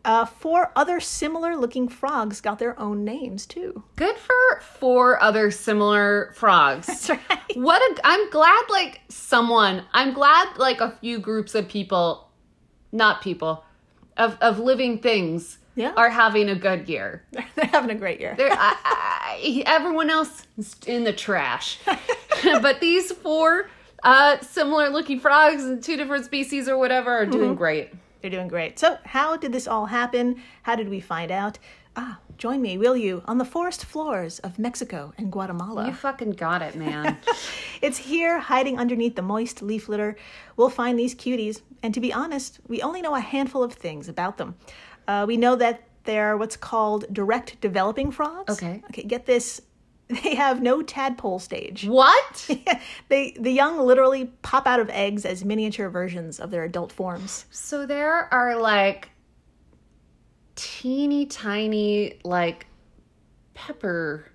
uh, 0.04 0.24
four 0.24 0.72
other 0.76 1.00
similar-looking 1.00 1.88
frogs 1.88 2.40
got 2.40 2.58
their 2.58 2.78
own 2.78 3.04
names 3.04 3.46
too. 3.46 3.82
good 3.96 4.16
for 4.16 4.60
four 4.60 5.20
other 5.22 5.50
similar 5.50 6.32
frogs 6.34 6.86
That's 6.86 7.10
right. 7.10 7.56
What 7.56 7.80
a 7.82 8.06
I'm 8.06 8.30
glad 8.30 8.62
like 8.68 9.00
someone 9.08 9.84
I'm 9.92 10.12
glad 10.12 10.56
like 10.58 10.80
a 10.80 10.96
few 11.00 11.18
groups 11.18 11.54
of 11.54 11.68
people 11.68 12.25
not 12.96 13.22
people 13.22 13.64
of 14.16 14.36
of 14.40 14.58
living 14.58 14.98
things 14.98 15.58
Yeah. 15.76 15.92
are 15.96 16.08
having 16.10 16.48
a 16.48 16.54
good 16.54 16.88
year. 16.88 17.22
They're 17.54 17.66
having 17.66 17.90
a 17.90 17.94
great 17.94 18.18
year. 18.18 18.34
They're, 18.36 18.50
I, 18.50 18.74
I, 18.84 19.62
everyone 19.66 20.08
else 20.10 20.46
is 20.58 20.74
in 20.86 21.04
the 21.04 21.12
trash. 21.12 21.78
but 22.42 22.80
these 22.80 23.12
four 23.12 23.68
uh 24.02 24.38
similar 24.40 24.88
looking 24.90 25.20
frogs 25.20 25.64
in 25.64 25.80
two 25.80 25.96
different 25.96 26.24
species 26.24 26.68
or 26.68 26.76
whatever 26.78 27.10
are 27.12 27.26
doing 27.26 27.54
great. 27.54 27.90
They're 28.20 28.30
doing 28.30 28.48
great. 28.48 28.78
So, 28.78 28.98
how 29.04 29.36
did 29.36 29.52
this 29.52 29.68
all 29.68 29.86
happen? 29.86 30.42
How 30.62 30.74
did 30.76 30.88
we 30.88 31.00
find 31.00 31.30
out? 31.30 31.58
Ah, 31.98 32.18
join 32.36 32.60
me, 32.60 32.76
will 32.76 32.96
you, 32.96 33.22
on 33.26 33.38
the 33.38 33.44
forest 33.44 33.84
floors 33.84 34.38
of 34.40 34.58
Mexico 34.58 35.14
and 35.16 35.32
Guatemala. 35.32 35.86
You 35.86 35.94
fucking 35.94 36.32
got 36.32 36.62
it, 36.62 36.74
man. 36.76 37.16
It's 37.82 37.98
here, 37.98 38.38
hiding 38.38 38.78
underneath 38.78 39.16
the 39.16 39.22
moist 39.22 39.60
leaf 39.62 39.88
litter. 39.88 40.16
We'll 40.56 40.70
find 40.70 40.98
these 40.98 41.14
cuties, 41.14 41.60
and 41.82 41.92
to 41.92 42.00
be 42.00 42.10
honest, 42.12 42.58
we 42.68 42.80
only 42.80 43.02
know 43.02 43.14
a 43.14 43.20
handful 43.20 43.62
of 43.62 43.74
things 43.74 44.08
about 44.08 44.38
them. 44.38 44.54
Uh, 45.06 45.24
we 45.28 45.36
know 45.36 45.56
that 45.56 45.82
they're 46.04 46.36
what's 46.38 46.56
called 46.56 47.04
direct 47.12 47.60
developing 47.60 48.10
frogs. 48.10 48.52
Okay. 48.54 48.82
Okay, 48.90 49.02
get 49.02 49.26
this. 49.26 49.60
They 50.22 50.36
have 50.36 50.62
no 50.62 50.82
tadpole 50.82 51.40
stage. 51.40 51.84
what? 51.84 52.48
they 53.08 53.32
the 53.38 53.50
young 53.50 53.80
literally 53.80 54.26
pop 54.42 54.64
out 54.66 54.78
of 54.78 54.88
eggs 54.90 55.24
as 55.24 55.44
miniature 55.44 55.90
versions 55.90 56.38
of 56.38 56.52
their 56.52 56.62
adult 56.62 56.92
forms. 56.92 57.44
So 57.50 57.86
there 57.86 58.32
are 58.32 58.54
like 58.56 59.08
teeny 60.56 61.26
tiny 61.26 62.18
like 62.24 62.66
pepper 63.54 64.30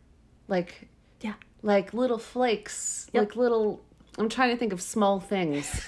like 0.47 0.87
Yeah. 1.21 1.33
like 1.61 1.93
little 1.93 2.17
flakes, 2.17 3.09
Yep. 3.13 3.21
like 3.21 3.35
little 3.35 3.81
I'm 4.17 4.29
trying 4.29 4.49
to 4.51 4.57
think 4.57 4.73
of 4.73 4.81
small 4.81 5.19
things. 5.19 5.85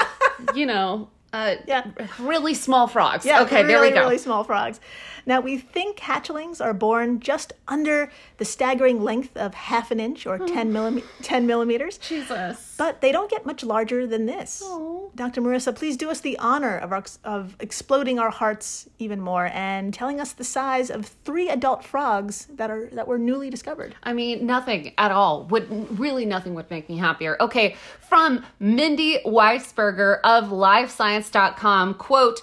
you 0.54 0.66
know, 0.66 1.08
uh 1.32 1.56
Yeah. 1.66 1.86
really 2.18 2.54
small 2.54 2.86
frogs. 2.86 3.24
Yeah, 3.26 3.42
okay, 3.42 3.62
really, 3.64 3.68
there 3.72 3.80
we 3.82 3.90
go. 3.90 4.00
really 4.02 4.18
small 4.18 4.44
frogs. 4.44 4.80
Now 5.26 5.40
we 5.40 5.58
think 5.58 5.98
hatchlings 5.98 6.64
are 6.64 6.72
born 6.72 7.18
just 7.20 7.52
under 7.66 8.10
the 8.38 8.44
staggering 8.44 9.02
length 9.02 9.36
of 9.36 9.54
half 9.54 9.90
an 9.90 9.98
inch 9.98 10.24
or 10.26 10.38
10, 10.38 10.72
millim- 10.72 11.02
10 11.22 11.46
millimeters, 11.48 11.98
Jesus. 11.98 12.75
But 12.76 13.00
they 13.00 13.12
don't 13.12 13.30
get 13.30 13.46
much 13.46 13.62
larger 13.62 14.06
than 14.06 14.26
this. 14.26 14.62
Oh. 14.64 15.10
Dr. 15.14 15.40
Marissa, 15.40 15.74
please 15.74 15.96
do 15.96 16.10
us 16.10 16.20
the 16.20 16.38
honor 16.38 16.76
of, 16.76 16.92
our, 16.92 17.04
of 17.24 17.56
exploding 17.60 18.18
our 18.18 18.30
hearts 18.30 18.88
even 18.98 19.20
more 19.20 19.46
and 19.52 19.94
telling 19.94 20.20
us 20.20 20.32
the 20.32 20.44
size 20.44 20.90
of 20.90 21.06
three 21.24 21.48
adult 21.48 21.84
frogs 21.84 22.46
that 22.54 22.70
are 22.70 22.88
that 22.92 23.08
were 23.08 23.18
newly 23.18 23.50
discovered. 23.50 23.94
I 24.02 24.12
mean, 24.12 24.46
nothing 24.46 24.92
at 24.98 25.10
all. 25.10 25.44
Would 25.46 25.98
really 25.98 26.26
nothing 26.26 26.54
would 26.54 26.70
make 26.70 26.88
me 26.88 26.98
happier. 26.98 27.36
Okay, 27.40 27.76
from 28.00 28.44
Mindy 28.60 29.20
Weisberger 29.24 30.20
of 30.24 30.50
LiveScience.com, 30.50 31.94
quote, 31.94 32.40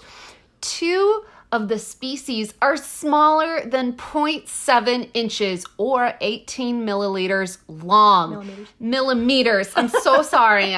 two 0.62 1.26
of 1.54 1.68
the 1.68 1.78
species 1.78 2.52
are 2.64 2.76
smaller 2.76 3.64
than 3.64 3.94
0.7 3.94 5.10
inches 5.14 5.66
or 5.78 6.14
18 6.20 6.84
milliliters 6.84 7.60
long. 7.68 8.32
Millimeters. 8.32 8.68
Millimeters. 8.80 9.74
I'm 9.76 9.88
so 9.88 10.22
sorry. 10.24 10.76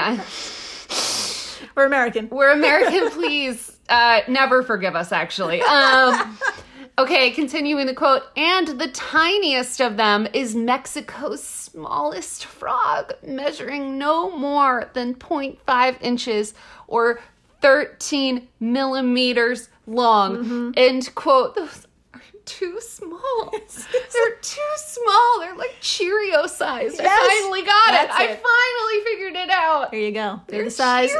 We're 1.75 1.86
American. 1.86 2.27
We're 2.29 2.51
American, 2.51 3.10
please. 3.12 3.77
Uh, 3.88 4.20
never 4.27 4.63
forgive 4.63 4.98
us, 4.98 5.13
actually. 5.13 5.62
Um, 5.62 6.38
okay, 6.98 7.32
continuing 7.32 7.86
the 7.86 7.94
quote. 7.94 8.24
And 8.36 8.67
the 8.67 8.89
tiniest 8.89 9.79
of 9.79 9.96
them 9.96 10.27
is 10.34 10.55
Mexico's 10.55 11.41
smallest 11.41 12.46
frog, 12.46 13.13
measuring 13.25 13.98
no 13.98 14.29
more 14.38 14.91
than 14.94 15.15
0.5 15.15 15.96
inches 16.01 16.53
or 16.88 17.22
13 17.62 18.48
millimeters 18.60 19.70
long. 19.88 20.74
End 20.75 21.13
quote. 21.15 21.56
Those 21.56 21.88
are 22.13 22.22
too 22.46 22.80
small. 22.80 23.51
They're 24.13 24.36
too 24.42 24.74
small. 24.77 25.39
They're 25.39 25.56
like 25.56 25.75
Cheerio 25.82 26.48
sized. 26.48 27.00
Yes, 27.00 27.08
I 27.08 27.39
finally 27.42 27.62
got 27.63 27.89
it. 27.89 28.08
that's 28.10 28.13
I 28.13 28.25
finally 28.27 29.04
figured 29.04 29.36
it 29.36 29.50
out. 29.50 29.92
There 29.92 30.00
you 30.00 30.12
go. 30.12 30.42
They're, 30.48 30.60
They're 30.60 30.65
the 30.65 30.72
size 30.72 31.12
of 31.12 31.20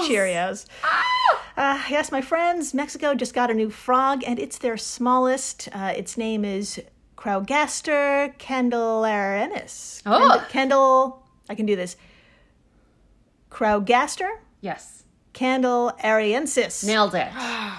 Cheerios. 0.00 0.08
Cheerios. 0.08 0.66
Ah! 0.82 1.02
Uh, 1.56 1.82
yes, 1.88 2.10
my 2.10 2.20
friends, 2.20 2.74
Mexico 2.74 3.14
just 3.14 3.32
got 3.34 3.50
a 3.50 3.54
new 3.54 3.70
frog, 3.70 4.24
and 4.26 4.38
it's 4.40 4.58
their 4.58 4.76
smallest. 4.76 5.68
Uh, 5.72 5.92
its 5.96 6.16
name 6.16 6.44
is 6.44 6.82
Craugaster 7.16 8.36
candelarensis. 8.38 10.02
Oh. 10.04 10.44
Kendall, 10.50 11.22
I 11.48 11.54
can 11.54 11.64
do 11.66 11.76
this. 11.76 11.96
Craugaster 13.50 14.28
Yes. 14.60 15.03
Candelariensis. 15.34 16.84
Nailed 16.86 17.14
it. 17.14 17.28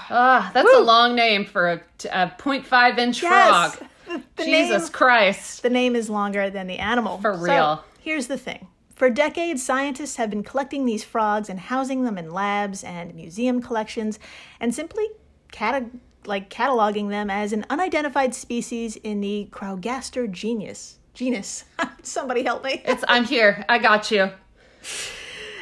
Ah, 0.07 0.51
that's 0.53 0.71
a 0.71 0.81
long 0.81 1.15
name 1.15 1.45
for 1.45 1.71
a 1.71 1.81
0.5 1.97 2.97
inch 2.99 3.23
Yes. 3.23 3.75
frog. 3.75 3.89
The, 4.35 4.43
Jesus 4.45 4.83
name, 4.83 4.91
Christ. 4.91 5.63
the 5.63 5.69
name 5.71 5.95
is 5.95 6.11
longer 6.11 6.51
than 6.51 6.67
the 6.67 6.77
animal. 6.77 7.17
For 7.17 7.33
So, 7.33 7.39
real. 7.41 7.83
here's 7.99 8.27
the 8.27 8.37
thing. 8.37 8.67
For 8.95 9.09
decades, 9.09 9.63
scientists 9.63 10.17
have 10.17 10.29
been 10.29 10.43
collecting 10.43 10.85
these 10.85 11.03
frogs 11.03 11.49
and 11.49 11.59
housing 11.59 12.03
them 12.03 12.19
in 12.19 12.29
labs 12.29 12.83
and 12.83 13.15
museum 13.15 13.63
collections, 13.63 14.19
and 14.59 14.75
simply 14.75 15.07
cata- 15.51 15.89
like 16.25 16.51
cataloging 16.51 17.09
them 17.09 17.31
as 17.31 17.51
an 17.51 17.65
unidentified 17.71 18.35
species 18.35 18.95
in 18.97 19.21
the 19.21 19.47
Craugaster 19.51 20.31
genus. 20.31 20.99
Genus. 21.15 21.65
Somebody 22.03 22.43
help 22.43 22.63
me. 22.63 22.83
It's 22.85 23.03
I'm 23.07 23.25
here. 23.25 23.65
I 23.67 23.79
got 23.79 24.11
you. 24.11 24.29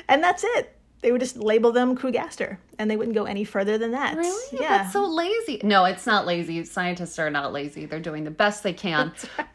And 0.10 0.22
that's 0.22 0.44
it. 0.44 0.76
They 1.04 1.12
would 1.12 1.20
just 1.22 1.36
label 1.38 1.74
them 1.74 1.98
Craugaster, 1.98 2.58
and 2.80 2.90
they 2.90 2.96
wouldn't 2.96 3.14
go 3.14 3.26
any 3.26 3.44
further 3.44 3.78
than 3.78 3.92
that. 3.92 4.16
Really? 4.16 4.58
Yeah. 4.60 4.78
That's 4.78 4.94
so 4.94 5.06
lazy. 5.06 5.60
No, 5.62 5.84
it's 5.84 6.06
not 6.08 6.26
lazy. 6.26 6.64
Scientists 6.64 7.20
are 7.20 7.30
not 7.30 7.52
lazy. 7.52 7.86
They're 7.86 8.00
doing 8.00 8.24
the 8.24 8.32
best 8.32 8.64
they 8.64 8.72
can. 8.74 9.12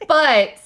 But 0.07 0.61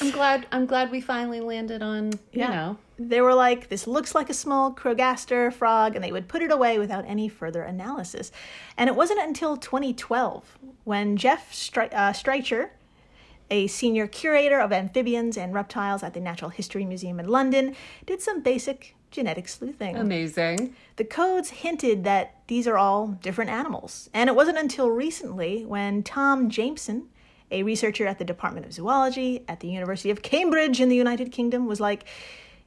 I'm 0.00 0.10
glad 0.10 0.46
I'm 0.50 0.66
glad 0.66 0.90
we 0.90 1.00
finally 1.00 1.40
landed 1.40 1.80
on, 1.80 2.10
you 2.32 2.40
know. 2.48 2.76
They 2.98 3.20
were 3.20 3.34
like, 3.34 3.68
this 3.68 3.86
looks 3.86 4.14
like 4.14 4.28
a 4.28 4.34
small 4.34 4.72
Craugaster 4.72 5.52
frog, 5.52 5.94
and 5.94 6.04
they 6.04 6.12
would 6.12 6.26
put 6.28 6.42
it 6.42 6.50
away 6.50 6.78
without 6.78 7.04
any 7.06 7.28
further 7.28 7.62
analysis. 7.62 8.32
And 8.76 8.88
it 8.90 8.96
wasn't 8.96 9.20
until 9.20 9.56
2012 9.56 10.58
when 10.84 11.16
Jeff 11.16 11.52
Stri- 11.52 11.94
uh, 11.94 12.12
Streicher, 12.12 12.70
a 13.48 13.68
senior 13.68 14.06
curator 14.06 14.60
of 14.60 14.72
amphibians 14.72 15.36
and 15.38 15.54
reptiles 15.54 16.02
at 16.02 16.14
the 16.14 16.20
Natural 16.20 16.50
History 16.50 16.84
Museum 16.84 17.18
in 17.20 17.28
London, 17.28 17.74
did 18.06 18.20
some 18.20 18.42
basic 18.42 18.96
genetic 19.10 19.48
sleuthing. 19.48 19.96
Amazing. 19.96 20.74
The 20.96 21.04
codes 21.04 21.50
hinted 21.50 22.04
that 22.04 22.36
these 22.46 22.66
are 22.66 22.78
all 22.78 23.08
different 23.08 23.50
animals. 23.50 24.08
And 24.14 24.28
it 24.28 24.36
wasn't 24.36 24.58
until 24.58 24.90
recently 24.90 25.64
when 25.64 26.02
Tom 26.02 26.48
Jameson, 26.48 27.08
a 27.50 27.62
researcher 27.62 28.06
at 28.06 28.18
the 28.18 28.24
Department 28.24 28.66
of 28.66 28.72
Zoology 28.72 29.44
at 29.48 29.60
the 29.60 29.68
University 29.68 30.10
of 30.10 30.22
Cambridge 30.22 30.80
in 30.80 30.88
the 30.88 30.96
United 30.96 31.32
Kingdom, 31.32 31.66
was 31.66 31.80
like, 31.80 32.04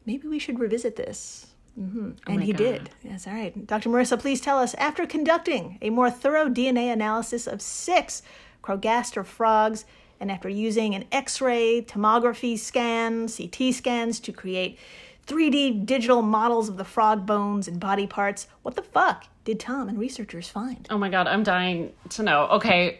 maybe 0.05 0.27
we 0.27 0.39
should 0.39 0.59
revisit 0.59 0.95
this. 0.95 1.47
hmm 1.75 2.11
and 2.27 2.39
my 2.39 2.43
he 2.43 2.51
God. 2.51 2.57
did. 2.57 2.89
Yes, 3.03 3.25
all 3.27 3.33
right. 3.33 3.65
Dr. 3.65 3.89
Marissa, 3.89 4.19
please 4.19 4.41
tell 4.41 4.59
us 4.59 4.73
after 4.75 5.05
conducting 5.05 5.77
a 5.81 5.89
more 5.89 6.11
thorough 6.11 6.49
DNA 6.49 6.91
analysis 6.91 7.47
of 7.47 7.61
six 7.61 8.21
Craugaster 8.61 9.25
frogs, 9.25 9.85
and 10.19 10.31
after 10.31 10.47
using 10.47 10.95
an 10.95 11.03
X 11.11 11.41
ray, 11.41 11.81
tomography 11.81 12.57
scan, 12.57 13.27
CT 13.27 13.73
scans 13.73 14.21
to 14.21 14.31
create 14.31 14.79
3D 15.27 15.85
digital 15.85 16.21
models 16.21 16.69
of 16.69 16.77
the 16.77 16.83
frog 16.83 17.25
bones 17.25 17.67
and 17.67 17.79
body 17.79 18.07
parts, 18.07 18.47
what 18.61 18.75
the 18.75 18.81
fuck 18.81 19.25
did 19.45 19.59
Tom 19.59 19.89
and 19.89 19.97
researchers 19.97 20.49
find? 20.49 20.87
Oh 20.89 20.97
my 20.97 21.09
god, 21.09 21.27
I'm 21.27 21.43
dying 21.43 21.93
to 22.09 22.23
know. 22.23 22.47
Okay. 22.47 22.99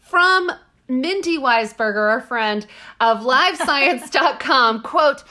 From 0.00 0.50
Mindy 0.88 1.38
Weisberger, 1.38 2.08
our 2.08 2.20
friend 2.20 2.66
of 3.00 3.22
livescience.com, 3.22 4.82
quote, 4.84 5.24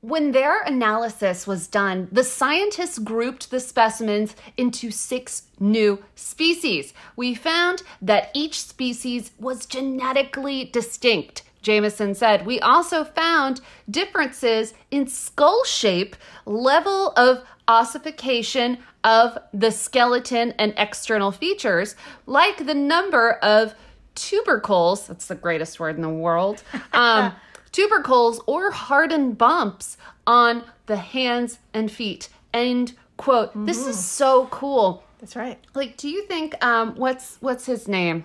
when 0.00 0.32
their 0.32 0.62
analysis 0.62 1.46
was 1.46 1.68
done, 1.68 2.08
the 2.10 2.24
scientists 2.24 2.98
grouped 2.98 3.52
the 3.52 3.60
specimens 3.60 4.34
into 4.56 4.90
six 4.90 5.44
new 5.60 6.02
species. 6.16 6.92
We 7.14 7.36
found 7.36 7.84
that 8.00 8.30
each 8.34 8.60
species 8.60 9.30
was 9.38 9.64
genetically 9.64 10.64
distinct. 10.64 11.44
Jameson 11.62 12.14
said, 12.14 12.44
We 12.44 12.60
also 12.60 13.04
found 13.04 13.60
differences 13.88 14.74
in 14.90 15.06
skull 15.06 15.64
shape, 15.64 16.16
level 16.44 17.12
of 17.16 17.44
ossification 17.68 18.78
of 19.04 19.38
the 19.54 19.70
skeleton, 19.70 20.52
and 20.58 20.74
external 20.76 21.32
features, 21.32 21.96
like 22.26 22.66
the 22.66 22.74
number 22.74 23.32
of 23.34 23.74
tubercles 24.14 25.06
that's 25.06 25.26
the 25.26 25.34
greatest 25.34 25.80
word 25.80 25.96
in 25.96 26.02
the 26.02 26.08
world 26.08 26.62
um, 26.92 27.32
tubercles 27.72 28.40
or 28.46 28.70
hardened 28.70 29.38
bumps 29.38 29.96
on 30.26 30.62
the 30.86 30.96
hands 30.96 31.58
and 31.72 31.90
feet 31.90 32.28
end 32.52 32.92
quote 33.16 33.50
this 33.66 33.86
is 33.86 33.98
so 33.98 34.46
cool 34.48 35.02
That's 35.20 35.34
right. 35.36 35.58
like 35.74 35.96
do 35.96 36.08
you 36.08 36.26
think 36.26 36.62
um 36.62 36.94
what's 36.96 37.38
what's 37.40 37.64
his 37.64 37.88
name 37.88 38.24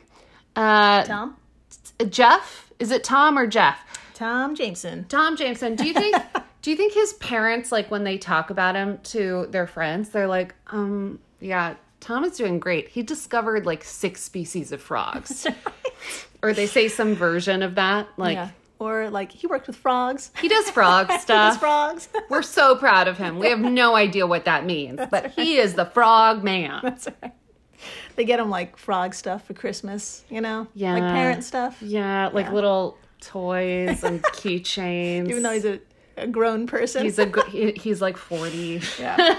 uh 0.55 1.03
Tom? 1.03 1.37
Jeff 2.09 2.71
is 2.79 2.91
it 2.91 3.03
tom 3.03 3.37
or 3.37 3.47
jeff 3.47 3.79
Tom 4.13 4.55
Jameson. 4.55 5.05
tom 5.09 5.35
jameson 5.37 5.75
do 5.75 5.85
you 5.85 5.93
think 5.93 6.15
do 6.61 6.71
you 6.71 6.77
think 6.77 6.93
his 6.93 7.13
parents 7.13 7.71
like 7.71 7.89
when 7.91 8.03
they 8.03 8.17
talk 8.17 8.49
about 8.49 8.75
him 8.75 8.99
to 9.03 9.47
their 9.51 9.67
friends 9.67 10.09
they're 10.09 10.27
like 10.27 10.55
um 10.67 11.19
yeah 11.39 11.75
tom 11.99 12.23
is 12.23 12.35
doing 12.37 12.59
great 12.59 12.87
he 12.89 13.03
discovered 13.03 13.65
like 13.65 13.83
six 13.83 14.23
species 14.23 14.71
of 14.71 14.81
frogs 14.81 15.45
or 16.43 16.53
they 16.53 16.65
say 16.67 16.87
some 16.87 17.13
version 17.15 17.61
of 17.63 17.75
that 17.75 18.07
like 18.17 18.35
yeah. 18.35 18.49
Or 18.79 19.09
like 19.09 19.31
he 19.31 19.47
worked 19.47 19.65
with 19.65 19.75
frogs. 19.75 20.29
he 20.39 20.47
does 20.47 20.69
frog 20.69 21.07
He 21.11 21.13
does 21.13 21.21
stuff 21.23 21.59
frogs. 21.59 22.09
we're 22.29 22.43
so 22.43 22.75
proud 22.75 23.07
of 23.07 23.17
him 23.17 23.39
we 23.39 23.49
have 23.49 23.59
no 23.59 23.95
idea 23.95 24.27
what 24.27 24.45
that 24.45 24.65
means 24.67 24.99
but 25.09 25.31
he 25.31 25.57
is 25.57 25.73
the 25.73 25.85
frog 25.85 26.43
man 26.43 26.81
That's 26.83 27.07
right. 27.23 27.33
They 28.15 28.25
get 28.25 28.39
him 28.39 28.49
like 28.49 28.77
frog 28.77 29.13
stuff 29.13 29.45
for 29.45 29.53
Christmas, 29.53 30.23
you 30.29 30.41
know? 30.41 30.67
Yeah. 30.73 30.93
Like 30.93 31.03
parent 31.13 31.43
stuff. 31.43 31.77
yeah 31.81 32.29
like 32.33 32.47
Yeah. 32.47 32.53
little 32.53 32.97
toys 33.21 34.03
and 34.03 34.21
keychains 34.33 35.29
Even 35.29 35.43
though 35.43 35.51
he's 35.53 35.65
a, 35.65 35.79
a 36.17 36.27
grown 36.27 36.65
person. 36.67 37.03
he's 37.03 37.19
a 37.19 37.31
he, 37.49 37.71
he's 37.73 38.01
like 38.01 38.17
40 38.17 38.81
Yeah. 38.99 39.37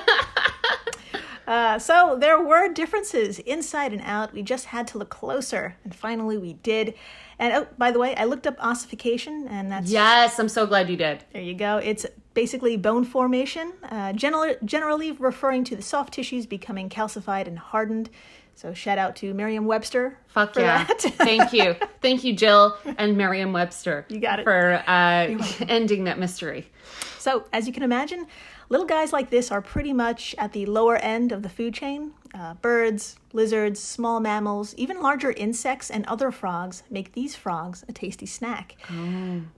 Uh, 1.47 1.79
so 1.79 2.15
there 2.21 2.39
were 2.39 2.69
differences 2.71 3.39
inside 3.39 3.95
and 3.95 4.03
out. 4.05 4.35
We 4.35 4.43
just 4.43 4.67
had 4.67 4.87
to 4.89 4.99
look 4.99 5.09
closer, 5.09 5.77
and 5.83 5.95
finally 5.95 6.37
we 6.37 6.53
did. 6.53 6.93
And 7.39 7.55
oh, 7.55 7.67
by 7.79 7.91
the 7.91 7.99
way, 7.99 8.15
I 8.17 8.25
looked 8.25 8.47
up 8.47 8.57
ossification, 8.59 9.49
and 9.49 9.73
that's 9.73 9.91
yes 9.91 10.39
i'm 10.39 10.51
so 10.51 10.67
glad 10.67 10.91
you 10.91 10.97
did 10.99 11.25
there 11.33 11.41
you 11.41 11.55
go. 11.55 11.79
It's 11.79 12.05
basically 12.39 12.77
bone 12.77 13.03
formation, 13.03 13.73
uh, 13.91 14.13
generally, 14.13 14.55
generally 14.65 15.11
referring 15.11 15.65
to 15.65 15.75
the 15.75 15.83
soft 15.83 16.15
tissues 16.15 16.47
becoming 16.47 16.89
calcified 16.89 17.49
and 17.49 17.59
hardened. 17.59 18.09
So 18.55 18.73
shout 18.73 18.97
out 18.97 19.17
to 19.17 19.35
Merriam-Webster 19.35 20.17
Fuck 20.29 20.55
yeah. 20.55 20.85
that. 20.85 21.01
Thank 21.01 21.53
you. 21.53 21.75
Thank 22.01 22.23
you, 22.23 22.37
Jill 22.37 22.79
and 22.97 23.17
Merriam 23.17 23.53
Webster. 23.53 24.07
You 24.15 24.21
got 24.21 24.39
it. 24.39 24.45
For 24.45 24.85
uh, 24.87 25.37
ending 25.69 26.05
that 26.05 26.21
mystery. 26.21 26.71
So, 27.19 27.45
as 27.53 27.67
you 27.67 27.73
can 27.73 27.83
imagine, 27.83 28.29
little 28.69 28.87
guys 28.87 29.13
like 29.13 29.31
this 29.31 29.51
are 29.51 29.61
pretty 29.61 29.93
much 29.93 30.37
at 30.39 30.53
the 30.53 30.65
lower 30.67 30.97
end 30.97 31.33
of 31.33 31.43
the 31.43 31.49
food 31.49 31.75
chain. 31.75 32.13
Uh, 32.35 32.55
birds, 32.55 33.17
lizards, 33.33 33.81
small 33.81 34.21
mammals, 34.21 34.77
even 34.77 35.03
larger 35.03 35.33
insects 35.33 35.91
and 35.91 36.07
other 36.07 36.31
frogs 36.31 36.85
make 36.89 37.15
these 37.15 37.35
frogs 37.35 37.85
a 37.89 37.93
tasty 37.93 38.27
snack. 38.27 38.77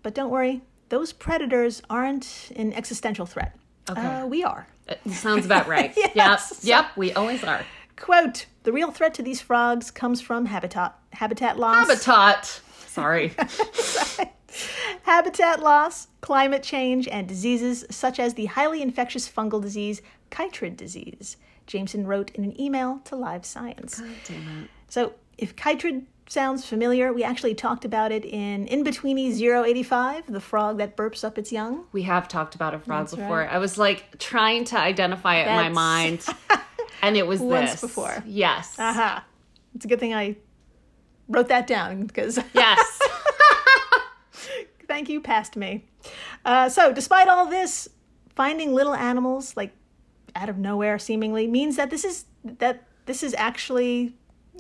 But 0.03 0.15
don't 0.15 0.31
worry, 0.31 0.63
those 0.91 1.13
predators 1.13 1.81
aren't 1.89 2.53
an 2.57 2.73
existential 2.75 3.25
threat. 3.25 3.57
Okay. 3.89 4.01
Uh, 4.01 4.27
we 4.27 4.45
are. 4.45 4.67
It 4.87 5.01
sounds 5.13 5.47
about 5.47 5.67
right. 5.67 5.97
Yes. 6.15 6.61
Yep. 6.63 6.85
Yep. 6.85 6.97
We 6.97 7.13
always 7.15 7.43
are. 7.43 7.65
Quote 7.97 8.47
The 8.65 8.73
real 8.73 8.91
threat 8.91 9.15
to 9.15 9.23
these 9.23 9.41
frogs 9.41 9.91
comes 9.91 10.21
from 10.21 10.47
habitat, 10.47 10.97
habitat 11.13 11.59
loss. 11.59 11.89
Habitat. 11.89 12.47
Sorry. 12.87 13.33
habitat 15.03 15.61
loss, 15.63 16.09
climate 16.21 16.63
change, 16.63 17.07
and 17.09 17.29
diseases 17.29 17.85
such 17.91 18.19
as 18.19 18.35
the 18.35 18.47
highly 18.47 18.83
infectious 18.83 19.29
fungal 19.29 19.63
disease 19.63 20.03
chytrid 20.31 20.77
disease. 20.77 21.37
Jameson 21.67 22.07
wrote 22.07 22.31
in 22.35 22.43
an 22.45 22.61
email 22.61 23.01
to 23.05 23.15
Live 23.15 23.45
Science. 23.45 24.03
Damn 24.27 24.65
it. 24.65 24.71
So, 24.89 25.15
if 25.39 25.55
chytrid 25.55 26.07
sounds 26.31 26.65
familiar, 26.65 27.13
we 27.13 27.25
actually 27.25 27.55
talked 27.55 27.85
about 27.85 28.13
it 28.13 28.25
in 28.25 28.67
In 28.69 28.85
Betweeny 28.85 29.33
085, 29.67 30.33
the 30.33 30.41
frog 30.41 30.79
that 30.79 30.97
burps 30.97 31.25
up 31.25 31.37
its 31.39 31.51
young. 31.51 31.85
We 31.93 32.03
have 32.05 32.29
talked 32.29 32.55
about 32.55 32.73
a 32.73 32.79
frog 32.79 33.07
That's 33.07 33.17
before. 33.17 33.39
right. 33.41 33.51
I 33.53 33.59
was 33.59 33.77
like 33.77 34.19
trying 34.19 34.65
to 34.67 34.79
identify 34.79 35.37
it 35.41 35.49
in 35.49 35.57
my 35.57 35.69
mind, 35.69 36.25
and 37.03 37.17
it 37.17 37.27
was 37.27 37.41
Once 37.41 37.73
this. 37.73 37.81
before. 37.81 38.23
Yes. 38.27 38.77
Aha. 38.79 39.25
It's 39.75 39.85
a 39.85 39.89
good 39.89 39.99
thing 40.01 40.15
I 40.15 40.37
wrote 41.29 41.49
that 41.49 41.67
down 41.67 42.07
because 42.07 42.39
Yes. 42.55 42.99
thank 44.87 45.09
you, 45.09 45.21
past 45.21 45.57
me. 45.57 45.85
Uh, 46.45 46.69
so, 46.69 46.93
despite 46.93 47.29
all 47.29 47.47
this, 47.47 47.89
finding 48.35 48.73
little 48.73 48.95
animals 48.95 49.57
like 49.57 49.73
out 50.37 50.49
of 50.49 50.57
nowhere 50.59 50.97
seemingly 50.99 51.47
means 51.49 51.75
that 51.77 51.91
this 51.91 52.05
is 52.05 52.25
that 52.45 52.85
this 53.07 53.23
is 53.25 53.35
actually 53.35 54.15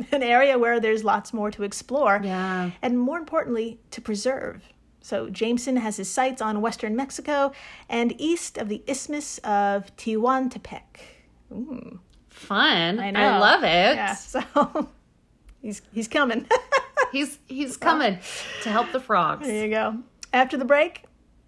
an 0.12 0.22
area 0.22 0.58
where 0.58 0.80
there's 0.80 1.04
lots 1.04 1.32
more 1.32 1.50
to 1.50 1.62
explore. 1.62 2.20
Yeah. 2.22 2.70
And 2.82 2.98
more 2.98 3.18
importantly, 3.18 3.80
to 3.90 4.00
preserve. 4.00 4.62
So 5.02 5.30
Jameson 5.30 5.76
has 5.76 5.96
his 5.96 6.10
sights 6.10 6.42
on 6.42 6.60
western 6.60 6.94
Mexico 6.94 7.52
and 7.88 8.14
east 8.20 8.58
of 8.58 8.68
the 8.68 8.82
Isthmus 8.86 9.38
of 9.38 9.94
Tehuantepec. 9.96 10.82
Fun. 12.28 12.98
I 13.00 13.10
know. 13.10 13.38
love 13.40 13.64
it. 13.64 13.96
Yeah, 13.96 14.14
so 14.14 14.88
he's 15.62 15.82
he's 15.92 16.08
coming. 16.08 16.46
He's 17.12 17.40
he's 17.48 17.76
coming 17.76 18.20
to 18.62 18.68
help 18.68 18.92
the 18.92 19.00
frogs. 19.00 19.44
there 19.44 19.64
you 19.64 19.70
go. 19.72 19.98
After 20.32 20.56
the 20.56 20.64
break, 20.64 21.02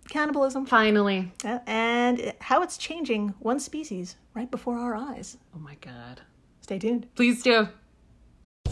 cannibalism 0.08 0.66
Finally. 0.66 1.30
and 1.44 2.32
how 2.40 2.62
it's 2.62 2.76
changing 2.76 3.28
one 3.38 3.60
species 3.60 4.16
right 4.34 4.50
before 4.50 4.76
our 4.76 4.96
eyes. 4.96 5.36
Oh 5.54 5.60
my 5.60 5.76
god. 5.76 6.20
Stay 6.62 6.80
tuned. 6.80 7.06
Please 7.14 7.44
do. 7.44 7.68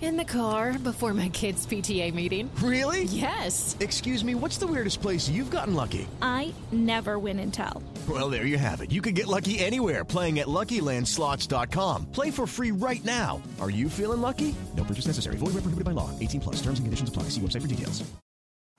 In 0.00 0.16
the 0.16 0.24
car 0.24 0.78
before 0.78 1.12
my 1.12 1.28
kids' 1.28 1.66
PTA 1.66 2.14
meeting. 2.14 2.50
Really? 2.62 3.04
Yes. 3.04 3.76
Excuse 3.80 4.24
me, 4.24 4.34
what's 4.34 4.56
the 4.56 4.66
weirdest 4.66 5.02
place 5.02 5.28
you've 5.28 5.50
gotten 5.50 5.74
lucky? 5.74 6.08
I 6.22 6.54
never 6.72 7.18
win 7.18 7.38
and 7.38 7.52
tell. 7.52 7.82
Well, 8.08 8.30
there 8.30 8.46
you 8.46 8.56
have 8.56 8.80
it. 8.80 8.90
You 8.90 9.02
can 9.02 9.12
get 9.12 9.26
lucky 9.26 9.58
anywhere 9.58 10.02
playing 10.02 10.38
at 10.38 10.46
LuckyLandSlots.com. 10.46 12.06
Play 12.06 12.30
for 12.30 12.46
free 12.46 12.70
right 12.70 13.04
now. 13.04 13.42
Are 13.60 13.68
you 13.68 13.90
feeling 13.90 14.22
lucky? 14.22 14.54
No 14.74 14.84
purchase 14.84 15.06
necessary. 15.06 15.36
Void 15.36 15.52
where 15.52 15.64
prohibited 15.64 15.84
by 15.84 15.92
law. 15.92 16.08
18 16.18 16.40
plus. 16.40 16.56
Terms 16.62 16.78
and 16.78 16.86
conditions 16.86 17.10
apply. 17.10 17.24
See 17.24 17.42
website 17.42 17.60
for 17.60 17.68
details. 17.68 18.02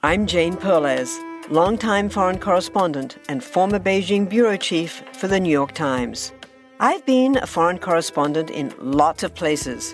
I'm 0.02 0.26
Jane 0.26 0.58
Perlez, 0.58 1.20
longtime 1.52 2.10
foreign 2.10 2.40
correspondent 2.40 3.20
and 3.30 3.44
former 3.44 3.78
Beijing 3.78 4.28
bureau 4.28 4.58
chief 4.58 5.04
for 5.14 5.28
the 5.28 5.40
New 5.40 5.52
York 5.52 5.74
Times. 5.74 6.32
I've 6.80 7.06
been 7.06 7.38
a 7.38 7.46
foreign 7.46 7.78
correspondent 7.78 8.50
in 8.50 8.74
lots 8.80 9.22
of 9.22 9.36
places 9.36 9.94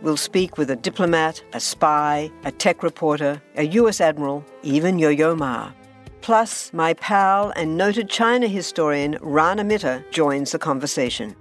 We'll 0.00 0.16
speak 0.16 0.56
with 0.56 0.70
a 0.70 0.76
diplomat, 0.76 1.42
a 1.52 1.60
spy, 1.60 2.30
a 2.44 2.52
tech 2.52 2.84
reporter, 2.84 3.42
a 3.56 3.64
US 3.64 4.00
admiral, 4.00 4.44
even 4.62 4.98
Yo 4.98 5.08
Yo 5.08 5.34
Ma. 5.34 5.72
Plus, 6.20 6.72
my 6.72 6.94
pal 6.94 7.50
and 7.56 7.76
noted 7.76 8.08
China 8.08 8.46
historian 8.46 9.18
Rana 9.20 9.64
Mitter 9.64 10.04
joins 10.10 10.52
the 10.52 10.58
conversation. 10.58 11.34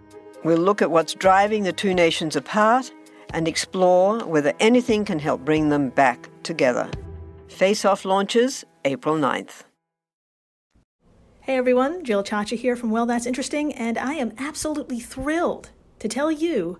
We'll 0.44 0.58
look 0.58 0.82
at 0.82 0.90
what's 0.90 1.14
driving 1.14 1.64
the 1.64 1.74
two 1.74 1.94
nations 1.94 2.36
apart 2.36 2.92
and 3.32 3.48
explore 3.48 4.26
whether 4.26 4.54
anything 4.60 5.06
can 5.06 5.20
help 5.20 5.46
bring 5.46 5.70
them 5.70 5.90
back 5.90 6.30
together. 6.44 6.90
Face 7.50 7.86
Off 7.86 8.06
launches 8.06 8.64
April 8.86 9.16
9th. 9.16 9.64
Hey 11.42 11.58
everyone, 11.58 12.04
Jill 12.04 12.24
Chacha 12.24 12.56
here 12.56 12.76
from 12.76 12.90
Well 12.90 13.06
That's 13.06 13.26
Interesting, 13.26 13.74
and 13.74 13.98
I 13.98 14.16
am 14.16 14.34
absolutely 14.38 15.00
thrilled 15.00 15.70
to 16.00 16.08
tell 16.08 16.32
you 16.32 16.80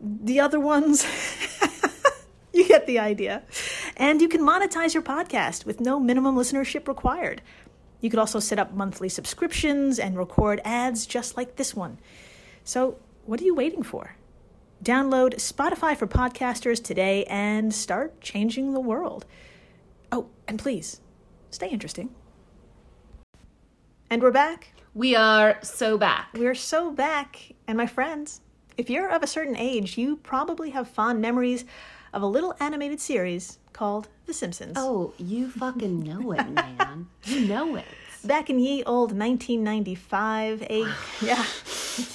the 0.00 0.40
other 0.40 0.60
ones. 0.60 1.06
you 2.52 2.66
get 2.66 2.86
the 2.86 2.98
idea. 2.98 3.42
And 3.96 4.20
you 4.20 4.28
can 4.28 4.40
monetize 4.40 4.94
your 4.94 5.02
podcast 5.02 5.64
with 5.64 5.80
no 5.80 6.00
minimum 6.00 6.36
listenership 6.36 6.88
required. 6.88 7.42
You 8.00 8.10
could 8.10 8.18
also 8.18 8.40
set 8.40 8.58
up 8.58 8.72
monthly 8.72 9.08
subscriptions 9.08 9.98
and 9.98 10.16
record 10.16 10.60
ads 10.64 11.06
just 11.06 11.36
like 11.36 11.56
this 11.56 11.74
one. 11.74 11.98
So, 12.64 12.96
what 13.26 13.40
are 13.40 13.44
you 13.44 13.54
waiting 13.54 13.82
for? 13.82 14.16
Download 14.82 15.34
Spotify 15.34 15.94
for 15.96 16.06
podcasters 16.06 16.82
today 16.82 17.24
and 17.24 17.74
start 17.74 18.20
changing 18.20 18.72
the 18.72 18.80
world. 18.80 19.26
Oh, 20.10 20.28
and 20.48 20.58
please, 20.58 21.00
stay 21.50 21.68
interesting. 21.68 22.14
And 24.08 24.22
we're 24.22 24.30
back. 24.30 24.72
We 24.94 25.14
are 25.14 25.58
so 25.62 25.98
back. 25.98 26.30
We're 26.34 26.54
so 26.54 26.90
back. 26.90 27.52
And 27.68 27.76
my 27.76 27.86
friends, 27.86 28.40
if 28.80 28.88
you're 28.90 29.08
of 29.10 29.22
a 29.22 29.26
certain 29.26 29.56
age, 29.56 29.96
you 29.98 30.16
probably 30.16 30.70
have 30.70 30.88
fond 30.88 31.20
memories 31.20 31.64
of 32.12 32.22
a 32.22 32.26
little 32.26 32.54
animated 32.58 32.98
series 33.00 33.58
called 33.72 34.08
The 34.26 34.34
Simpsons. 34.34 34.74
Oh, 34.76 35.12
you 35.18 35.50
fucking 35.50 36.00
know 36.00 36.32
it, 36.32 36.48
man. 36.50 37.06
you 37.24 37.46
know 37.46 37.76
it. 37.76 37.84
Back 38.24 38.50
in 38.50 38.58
ye 38.58 38.82
old 38.84 39.12
1995, 39.12 40.62
a 40.62 40.78
yeah, 41.22 41.44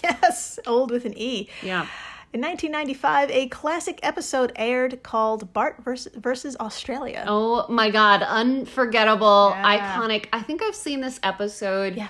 yes, 0.04 0.60
old 0.68 0.92
with 0.92 1.06
an 1.06 1.14
E. 1.18 1.48
Yeah. 1.64 1.88
In 2.34 2.42
1995, 2.42 3.32
a 3.32 3.48
classic 3.48 4.00
episode 4.04 4.52
aired 4.58 5.02
called 5.04 5.54
Bart 5.54 5.78
vers- 5.84 6.10
versus 6.16 6.58
Australia. 6.60 7.24
Oh 7.28 7.66
my 7.70 7.90
god, 7.90 8.24
unforgettable, 8.24 9.54
Yeah. 9.56 9.96
iconic. 9.98 10.26
I 10.34 10.42
think 10.42 10.62
I've 10.62 10.76
seen 10.76 11.00
this 11.02 11.20
episode 11.24 11.96
Yeah. 11.96 12.10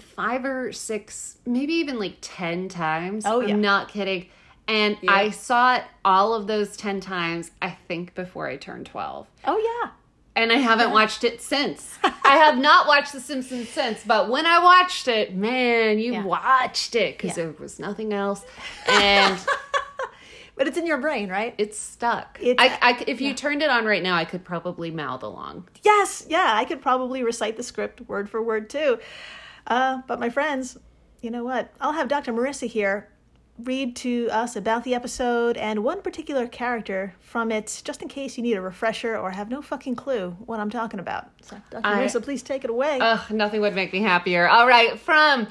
Five 0.00 0.44
or 0.44 0.72
six, 0.72 1.38
maybe 1.46 1.74
even 1.74 1.98
like 1.98 2.16
10 2.20 2.68
times. 2.68 3.24
Oh, 3.26 3.40
yeah. 3.40 3.54
I'm 3.54 3.60
not 3.60 3.88
kidding. 3.88 4.26
And 4.68 4.96
I 5.08 5.30
saw 5.30 5.76
it 5.76 5.84
all 6.04 6.32
of 6.34 6.46
those 6.46 6.76
10 6.76 7.00
times, 7.00 7.50
I 7.60 7.70
think, 7.88 8.14
before 8.14 8.46
I 8.46 8.56
turned 8.56 8.86
12. 8.86 9.26
Oh 9.46 9.80
yeah. 9.82 9.90
And 10.36 10.52
I 10.52 10.56
haven't 10.56 10.92
watched 10.92 11.24
it 11.24 11.42
since. 11.42 11.98
I 12.04 12.36
have 12.36 12.56
not 12.56 12.86
watched 12.86 13.12
The 13.12 13.20
Simpsons 13.20 13.68
since, 13.68 14.04
but 14.04 14.30
when 14.30 14.46
I 14.46 14.62
watched 14.62 15.08
it, 15.08 15.34
man, 15.34 15.98
you 15.98 16.12
Yeah. 16.12 16.24
watched 16.24 16.94
it 16.94 17.16
because 17.18 17.36
Yeah. 17.36 17.44
there 17.46 17.54
was 17.58 17.80
nothing 17.80 18.12
else. 18.12 18.44
And 18.88 19.38
But 20.56 20.68
it's 20.68 20.76
in 20.76 20.86
your 20.86 20.98
brain, 20.98 21.30
right? 21.30 21.54
it's 21.56 21.78
stuck. 21.78 22.38
It's- 22.40 22.56
I, 22.58 22.90
I, 22.90 23.04
if 23.06 23.20
you 23.22 23.32
turned 23.32 23.62
it 23.62 23.70
on 23.70 23.86
right 23.86 24.02
now, 24.02 24.14
I 24.14 24.26
could 24.26 24.44
probably 24.44 24.90
mouth 24.90 25.22
along. 25.22 25.66
Yes, 25.82 26.26
yeah, 26.28 26.52
I 26.54 26.66
could 26.66 26.82
probably 26.82 27.22
recite 27.22 27.56
the 27.56 27.62
script 27.62 28.02
word 28.02 28.28
for 28.28 28.42
word 28.42 28.68
too. 28.68 28.98
Uh, 29.70 30.02
but 30.06 30.20
my 30.20 30.28
friends, 30.28 30.76
you 31.22 31.30
know 31.30 31.44
what? 31.44 31.72
I'll 31.80 31.92
have 31.92 32.08
Dr. 32.08 32.32
Marissa 32.32 32.66
here 32.66 33.08
read 33.64 33.94
to 33.94 34.28
us 34.30 34.56
about 34.56 34.84
the 34.84 34.94
episode 34.94 35.56
and 35.56 35.84
one 35.84 36.02
particular 36.02 36.46
character 36.46 37.14
from 37.20 37.52
it, 37.52 37.80
just 37.84 38.02
in 38.02 38.08
case 38.08 38.36
you 38.36 38.42
need 38.42 38.54
a 38.54 38.60
refresher 38.60 39.16
or 39.16 39.30
have 39.30 39.48
no 39.48 39.62
fucking 39.62 39.94
clue 39.96 40.36
what 40.46 40.60
I'm 40.60 40.70
talking 40.70 41.00
about. 41.00 41.28
So, 41.42 41.56
Dr. 41.70 41.86
I- 41.86 42.02
Marissa, 42.02 42.22
please 42.22 42.42
take 42.42 42.64
it 42.64 42.70
away. 42.70 42.98
Ugh, 43.00 43.30
nothing 43.30 43.60
would 43.60 43.74
make 43.74 43.92
me 43.92 44.00
happier. 44.00 44.48
All 44.48 44.66
right, 44.66 44.98
from 44.98 45.46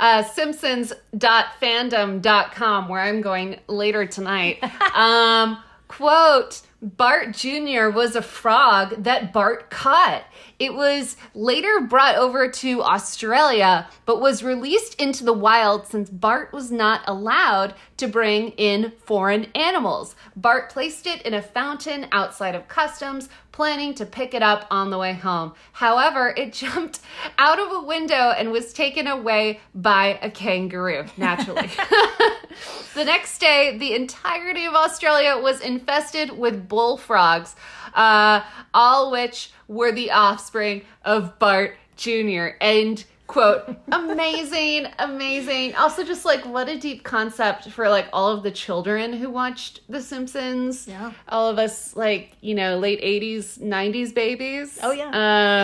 uh, 0.00 0.22
simpsons.fandom.com, 0.24 2.88
where 2.88 3.00
I'm 3.00 3.20
going 3.20 3.60
later 3.68 4.06
tonight. 4.06 4.62
um, 4.94 5.62
quote, 5.88 6.62
Bart 6.82 7.32
Jr. 7.32 7.88
was 7.90 8.16
a 8.16 8.22
frog 8.22 9.04
that 9.04 9.32
Bart 9.32 9.70
caught. 9.70 10.24
It 10.62 10.74
was 10.74 11.16
later 11.34 11.80
brought 11.80 12.14
over 12.14 12.48
to 12.48 12.84
Australia, 12.84 13.88
but 14.06 14.20
was 14.20 14.44
released 14.44 14.94
into 14.94 15.24
the 15.24 15.32
wild 15.32 15.88
since 15.88 16.08
Bart 16.08 16.52
was 16.52 16.70
not 16.70 17.00
allowed 17.04 17.74
to 17.96 18.06
bring 18.06 18.50
in 18.50 18.92
foreign 19.04 19.46
animals. 19.56 20.14
Bart 20.36 20.70
placed 20.70 21.08
it 21.08 21.20
in 21.22 21.34
a 21.34 21.42
fountain 21.42 22.06
outside 22.12 22.54
of 22.54 22.68
customs, 22.68 23.28
planning 23.50 23.92
to 23.94 24.06
pick 24.06 24.34
it 24.34 24.42
up 24.42 24.68
on 24.70 24.90
the 24.90 24.98
way 24.98 25.14
home. 25.14 25.52
However, 25.72 26.32
it 26.36 26.52
jumped 26.62 27.00
out 27.38 27.58
of 27.58 27.72
a 27.72 27.84
window 27.84 28.30
and 28.30 28.52
was 28.52 28.72
taken 28.72 29.08
away 29.08 29.58
by 29.74 30.16
a 30.22 30.30
kangaroo, 30.30 31.06
naturally. 31.16 31.70
the 32.94 33.04
next 33.04 33.38
day, 33.40 33.76
the 33.78 33.94
entirety 33.94 34.64
of 34.64 34.74
Australia 34.74 35.36
was 35.36 35.60
infested 35.60 36.38
with 36.38 36.68
bullfrogs, 36.68 37.56
uh, 37.94 38.40
all 38.74 39.10
which 39.10 39.50
were 39.68 39.92
the 39.92 40.10
offspring 40.10 40.82
of 41.04 41.38
Bart 41.38 41.76
Jr. 41.96 42.48
And 42.60 43.04
quote 43.28 43.76
amazing 43.90 44.86
amazing 44.98 45.74
also 45.76 46.04
just 46.04 46.24
like 46.26 46.44
what 46.44 46.68
a 46.68 46.76
deep 46.78 47.02
concept 47.02 47.70
for 47.70 47.88
like 47.88 48.06
all 48.12 48.28
of 48.30 48.42
the 48.42 48.50
children 48.50 49.12
who 49.14 49.30
watched 49.30 49.80
the 49.88 50.02
simpsons 50.02 50.86
Yeah. 50.86 51.12
all 51.30 51.48
of 51.48 51.58
us 51.58 51.96
like 51.96 52.36
you 52.42 52.54
know 52.54 52.76
late 52.78 53.00
80s 53.00 53.58
90s 53.58 54.12
babies 54.14 54.78
Oh 54.82 54.92
yeah, 54.92 55.08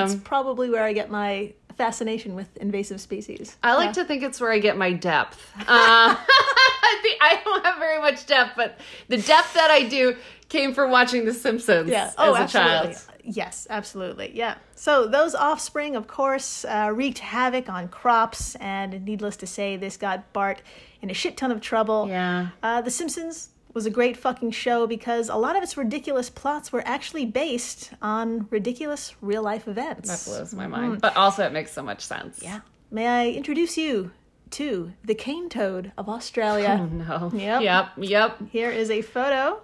um 0.03 0.11
it's 0.11 0.15
probably 0.23 0.71
where 0.71 0.85
I 0.85 0.95
get 0.95 1.11
my 1.11 1.53
fascination 1.77 2.35
with 2.35 2.57
invasive 2.57 3.01
species. 3.01 3.57
I 3.63 3.75
like 3.75 3.93
to 3.93 4.05
think 4.05 4.23
it's 4.25 4.41
where 4.41 4.51
I 4.51 4.59
get 4.59 4.77
my 4.77 4.93
depth. 4.93 5.39
Uh, 5.61 5.65
I 5.69 6.99
think- 7.03 7.19
I 7.21 7.41
don't 7.45 7.65
have 7.65 7.79
very 7.79 8.01
much 8.19 8.27
depth, 8.27 8.53
but 8.57 8.79
the 9.09 9.17
depth 9.19 9.55
that 9.55 9.71
I 9.71 9.85
do 9.89 10.17
came 10.49 10.75
from 10.75 10.91
watching 10.91 11.25
The 11.25 11.35
Simpsons 11.35 11.91
Yeah. 11.91 12.07
as 12.07 12.15
Oh, 12.19 12.35
a 12.35 12.39
absolutely. 12.41 12.95
child. 12.95 12.97
Yes, 13.25 13.67
absolutely. 13.69 14.31
Yeah. 14.35 14.55
So 14.75 15.07
those 15.07 15.35
offspring, 15.35 15.95
of 15.97 16.07
course, 16.07 16.65
uh, 16.65 16.91
wreaked 16.95 17.19
havoc 17.19 17.69
on 17.69 17.89
crops, 17.89 18.55
and 18.57 19.05
needless 19.05 19.37
to 19.37 19.47
say, 19.47 19.77
this 19.77 19.97
got 19.99 20.33
Bart 20.33 20.63
in 21.03 21.11
a 21.11 21.15
shit 21.15 21.37
ton 21.37 21.51
of 21.51 21.61
trouble. 21.61 22.07
Yeah. 22.09 22.49
Uh, 22.63 22.81
the 22.81 22.91
Simpsons 22.91 23.51
was 23.75 23.85
a 23.85 23.91
great 23.91 24.17
fucking 24.17 24.51
show 24.53 24.87
because 24.87 25.29
a 25.29 25.37
lot 25.37 25.55
of 25.55 25.63
its 25.63 25.77
ridiculous 25.77 26.31
plots 26.31 26.73
were 26.73 26.83
actually 26.87 27.27
based 27.27 27.91
on 28.01 28.47
ridiculous 28.51 29.15
real 29.21 29.43
life 29.43 29.69
events. 29.69 30.09
That 30.09 30.31
blows 30.31 30.55
my 30.55 30.67
mind. 30.67 31.03
But 31.03 31.15
also, 31.17 31.45
it 31.45 31.53
makes 31.53 31.71
so 31.73 31.83
much 31.83 32.01
sense. 32.01 32.37
Mm-hmm. 32.39 32.45
Yeah. 32.47 32.61
May 32.91 33.07
I 33.07 33.29
introduce 33.29 33.77
you 33.77 34.11
to 34.53 34.93
the 35.05 35.15
cane 35.15 35.49
toad 35.49 35.93
of 35.99 36.09
Australia? 36.09 36.79
Oh, 36.81 36.87
no. 36.87 37.31
Yep. 37.35 37.63
Yep. 37.63 37.89
Yep. 37.99 38.49
Here 38.51 38.71
is 38.71 38.91
a 38.91 39.03
photo. 39.03 39.61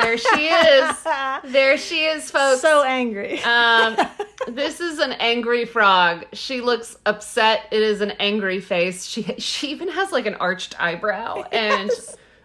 There 0.00 0.18
she 0.18 0.48
is. 0.48 1.06
there 1.44 1.78
she 1.78 2.04
is, 2.04 2.30
folks. 2.30 2.60
So 2.60 2.82
angry. 2.82 3.40
Um, 3.42 3.96
this 4.48 4.80
is 4.80 4.98
an 4.98 5.12
angry 5.12 5.64
frog. 5.64 6.26
She 6.32 6.60
looks 6.60 6.96
upset. 7.06 7.66
It 7.70 7.82
is 7.82 8.00
an 8.00 8.12
angry 8.12 8.60
face. 8.60 9.04
She 9.04 9.22
she 9.38 9.68
even 9.68 9.88
has 9.88 10.12
like 10.12 10.26
an 10.26 10.34
arched 10.34 10.80
eyebrow 10.80 11.42
and 11.52 11.90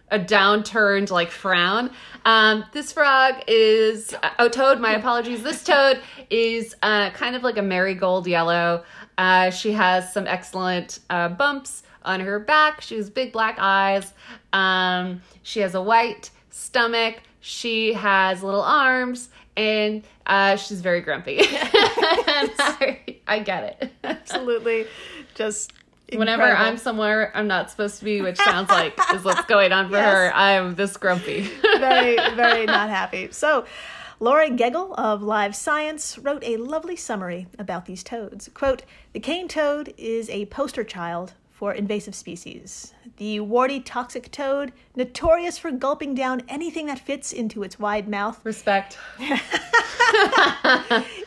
a 0.10 0.20
downturned 0.20 1.10
like 1.10 1.32
frown. 1.32 1.92
Um, 2.26 2.66
this 2.74 2.92
frog 2.92 3.36
is 3.48 4.14
oh 4.40 4.50
toad. 4.50 4.80
My 4.80 4.94
apologies. 4.94 5.44
This 5.44 5.64
toad 5.64 6.02
is 6.30 6.76
uh, 6.84 7.10
kind 7.12 7.36
of 7.36 7.44
like 7.44 7.58
a 7.58 7.64
marigold 7.64 8.28
yellow. 8.28 8.84
Uh, 9.18 9.50
she 9.50 9.74
has 9.74 10.12
some 10.14 10.28
excellent 10.28 11.00
uh, 11.10 11.30
bumps 11.30 11.84
on 12.04 12.20
her 12.20 12.40
back. 12.40 12.82
She 12.82 12.96
has 12.96 13.10
big 13.10 13.32
black 13.32 13.58
eyes. 13.60 14.14
Um, 14.54 15.22
she 15.44 15.60
has 15.60 15.76
a 15.76 15.82
white 15.82 16.32
stomach. 16.50 17.22
She 17.40 17.94
has 17.94 18.44
little 18.44 18.62
arms, 18.62 19.30
and 19.58 20.04
uh, 20.26 20.56
she's 20.56 20.82
very 20.82 21.02
grumpy. 21.02 21.40
I, 21.44 23.00
I 23.28 23.40
get 23.40 23.82
it. 23.82 23.92
Absolutely. 24.04 24.88
Just. 25.36 25.74
Whenever 26.14 26.44
incredible. 26.44 26.66
I'm 26.72 26.78
somewhere 26.78 27.32
I'm 27.34 27.48
not 27.48 27.72
supposed 27.72 28.00
to 28.00 28.04
be, 28.06 28.22
which 28.22 28.36
sounds 28.36 28.70
like 28.70 29.00
is 29.14 29.24
what's 29.24 29.46
going 29.46 29.72
on 29.72 29.90
for 29.90 29.98
her, 30.02 30.30
I'm 30.36 30.76
this 30.76 30.98
grumpy. 30.98 31.50
very, 31.80 32.18
very 32.36 32.66
not 32.66 32.90
happy. 32.90 33.32
So, 33.32 33.66
Laura 34.22 34.52
Geggel 34.52 34.94
of 35.00 35.24
Live 35.24 35.56
Science 35.56 36.20
wrote 36.20 36.44
a 36.44 36.58
lovely 36.58 36.96
summary 36.96 37.48
about 37.58 37.88
these 37.88 38.04
toads. 38.04 38.50
Quote 38.54 38.84
The 39.14 39.20
cane 39.20 39.48
toad 39.48 39.96
is 39.98 40.30
a 40.30 40.46
poster 40.46 40.84
child 40.84 41.34
for 41.50 41.74
invasive 41.74 42.14
species. 42.14 42.94
The 43.18 43.40
warty 43.40 43.80
toxic 43.80 44.32
toad, 44.32 44.74
notorious 44.96 45.58
for 45.58 45.72
gulping 45.72 46.16
down 46.16 46.42
anything 46.48 46.88
that 46.88 47.00
fits 47.00 47.32
into 47.32 47.64
its 47.64 47.80
wide 47.80 48.08
mouth, 48.08 48.40
Respect. 48.44 48.98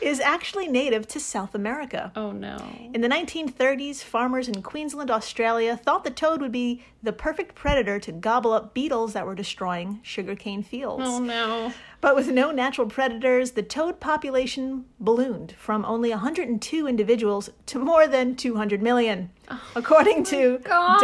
is 0.01 0.19
actually 0.19 0.67
native 0.67 1.07
to 1.07 1.19
South 1.19 1.55
America. 1.55 2.11
Oh 2.15 2.31
no. 2.31 2.57
In 2.93 3.01
the 3.01 3.07
1930s, 3.07 4.03
farmers 4.03 4.47
in 4.47 4.61
Queensland, 4.61 5.11
Australia 5.11 5.77
thought 5.77 6.03
the 6.03 6.11
toad 6.11 6.41
would 6.41 6.51
be 6.51 6.83
the 7.01 7.13
perfect 7.13 7.55
predator 7.55 7.99
to 7.99 8.11
gobble 8.11 8.51
up 8.51 8.73
beetles 8.73 9.13
that 9.13 9.25
were 9.25 9.35
destroying 9.35 9.99
sugarcane 10.03 10.63
fields. 10.63 11.03
Oh 11.05 11.19
no. 11.19 11.73
But 12.01 12.15
with 12.15 12.29
no 12.29 12.51
natural 12.51 12.87
predators, 12.87 13.51
the 13.51 13.63
toad 13.63 13.99
population 13.99 14.85
ballooned 14.99 15.53
from 15.57 15.85
only 15.85 16.11
102 16.11 16.87
individuals 16.87 17.49
to 17.67 17.79
more 17.79 18.07
than 18.07 18.35
200 18.35 18.81
million, 18.81 19.31
oh 19.49 19.61
according 19.75 20.23
to 20.25 20.59
God. 20.59 20.99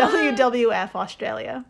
WWF 0.61 0.95
Australia. 0.95 1.65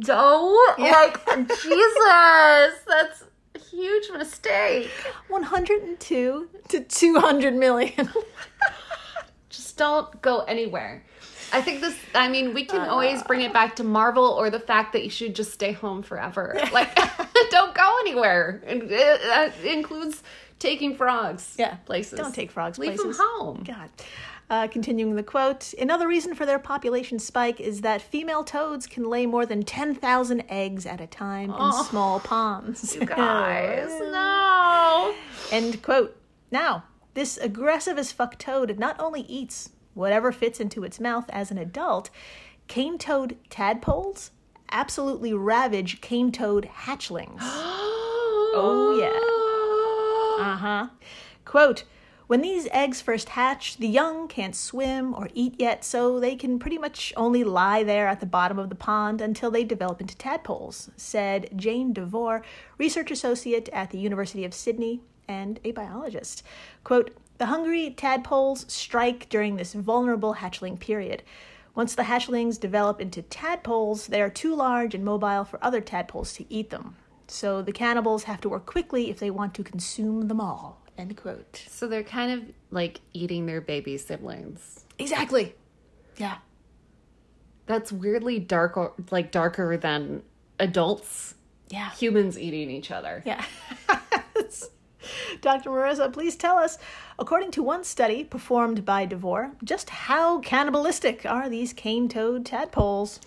Don't 0.00 0.78
like 0.78 1.26
Jesus. 1.26 2.80
That's 2.86 3.24
a 3.54 3.58
huge 3.58 4.10
mistake. 4.10 4.90
102 5.28 6.48
to 6.68 6.80
200 6.80 7.54
million. 7.54 8.10
Just 9.50 9.76
don't 9.76 10.20
go 10.22 10.40
anywhere. 10.40 11.04
I 11.52 11.62
think 11.62 11.80
this. 11.80 11.96
I 12.14 12.28
mean, 12.28 12.52
we 12.52 12.64
can 12.64 12.88
always 12.88 13.22
bring 13.22 13.42
it 13.42 13.52
back 13.52 13.76
to 13.76 13.84
Marvel 13.84 14.24
or 14.24 14.50
the 14.50 14.58
fact 14.58 14.92
that 14.94 15.04
you 15.04 15.10
should 15.10 15.36
just 15.36 15.52
stay 15.52 15.70
home 15.70 16.02
forever. 16.02 16.58
Like, 16.72 16.92
don't 17.50 17.72
go 17.74 17.96
anywhere. 18.00 18.60
And 18.66 18.82
uh, 18.84 18.86
that 18.88 19.52
includes 19.64 20.24
taking 20.58 20.96
frogs. 20.96 21.54
Yeah, 21.56 21.76
places. 21.86 22.18
Don't 22.18 22.34
take 22.34 22.50
frogs 22.50 22.78
Leave 22.78 22.96
places. 22.96 23.16
them 23.16 23.26
home. 23.28 23.62
God. 23.64 23.88
Uh, 24.50 24.68
continuing 24.68 25.16
the 25.16 25.22
quote, 25.22 25.72
another 25.80 26.06
reason 26.06 26.34
for 26.34 26.44
their 26.44 26.58
population 26.58 27.18
spike 27.18 27.60
is 27.60 27.80
that 27.80 28.02
female 28.02 28.44
toads 28.44 28.86
can 28.86 29.04
lay 29.04 29.24
more 29.24 29.46
than 29.46 29.62
10,000 29.62 30.44
eggs 30.50 30.84
at 30.84 31.00
a 31.00 31.06
time 31.06 31.50
in 31.50 31.72
small 31.84 32.20
ponds. 32.20 32.94
You 32.94 33.00
Guys, 33.06 33.88
no. 34.00 35.14
End 35.50 35.82
quote. 35.82 36.16
Now, 36.50 36.84
this 37.14 37.38
aggressive 37.38 37.96
as 37.98 38.12
fuck 38.12 38.38
toad 38.38 38.78
not 38.78 39.00
only 39.00 39.22
eats 39.22 39.70
whatever 39.94 40.30
fits 40.30 40.60
into 40.60 40.84
its 40.84 41.00
mouth 41.00 41.24
as 41.30 41.50
an 41.50 41.58
adult, 41.58 42.10
cane 42.68 42.98
toad 42.98 43.36
tadpoles 43.48 44.30
absolutely 44.70 45.32
ravage 45.32 46.00
cane 46.00 46.32
toad 46.32 46.68
hatchlings. 46.84 47.38
oh 47.40 48.96
yeah. 49.00 50.44
Uh 50.44 50.56
huh. 50.56 50.88
Quote 51.44 51.84
When 52.26 52.40
these 52.40 52.68
eggs 52.70 53.02
first 53.02 53.30
hatch, 53.30 53.76
the 53.76 53.86
young 53.86 54.28
can't 54.28 54.56
swim 54.56 55.12
or 55.14 55.28
eat 55.34 55.56
yet, 55.58 55.84
so 55.84 56.18
they 56.18 56.36
can 56.36 56.58
pretty 56.58 56.78
much 56.78 57.12
only 57.18 57.44
lie 57.44 57.84
there 57.84 58.08
at 58.08 58.20
the 58.20 58.26
bottom 58.26 58.58
of 58.58 58.70
the 58.70 58.74
pond 58.74 59.20
until 59.20 59.50
they 59.50 59.62
develop 59.62 60.00
into 60.00 60.16
tadpoles, 60.16 60.90
said 60.96 61.50
Jane 61.54 61.92
DeVore, 61.92 62.42
research 62.78 63.10
associate 63.10 63.68
at 63.74 63.90
the 63.90 63.98
University 63.98 64.46
of 64.46 64.54
Sydney 64.54 65.02
and 65.28 65.60
a 65.64 65.72
biologist. 65.72 66.42
Quote 66.82 67.14
The 67.36 67.46
hungry 67.46 67.90
tadpoles 67.90 68.64
strike 68.72 69.28
during 69.28 69.56
this 69.56 69.74
vulnerable 69.74 70.36
hatchling 70.36 70.80
period. 70.80 71.22
Once 71.74 71.94
the 71.94 72.04
hatchlings 72.04 72.58
develop 72.58 73.02
into 73.02 73.20
tadpoles, 73.20 74.06
they 74.06 74.22
are 74.22 74.30
too 74.30 74.54
large 74.54 74.94
and 74.94 75.04
mobile 75.04 75.44
for 75.44 75.62
other 75.62 75.82
tadpoles 75.82 76.32
to 76.32 76.46
eat 76.48 76.70
them. 76.70 76.96
So 77.26 77.60
the 77.60 77.72
cannibals 77.72 78.24
have 78.24 78.40
to 78.42 78.48
work 78.48 78.64
quickly 78.64 79.10
if 79.10 79.18
they 79.18 79.30
want 79.30 79.52
to 79.54 79.62
consume 79.62 80.28
them 80.28 80.40
all. 80.40 80.80
End 80.96 81.16
quote. 81.16 81.64
So 81.68 81.88
they're 81.88 82.02
kind 82.04 82.30
of 82.32 82.54
like 82.70 83.00
eating 83.12 83.46
their 83.46 83.60
baby 83.60 83.98
siblings. 83.98 84.84
Exactly. 84.98 85.54
Yeah. 86.16 86.36
That's 87.66 87.90
weirdly 87.90 88.38
darker, 88.38 88.92
like 89.10 89.30
darker 89.32 89.76
than 89.76 90.22
adults, 90.60 91.34
Yeah. 91.70 91.90
humans 91.92 92.38
eating 92.38 92.70
each 92.70 92.90
other. 92.90 93.22
Yeah. 93.26 93.44
Dr. 95.42 95.68
Marissa, 95.70 96.10
please 96.12 96.34
tell 96.36 96.56
us, 96.56 96.78
according 97.18 97.50
to 97.52 97.62
one 97.62 97.84
study 97.84 98.24
performed 98.24 98.84
by 98.84 99.04
DeVore, 99.04 99.52
just 99.62 99.90
how 99.90 100.38
cannibalistic 100.40 101.26
are 101.26 101.50
these 101.50 101.72
cane 101.74 102.08
toad 102.08 102.46
tadpoles? 102.46 103.20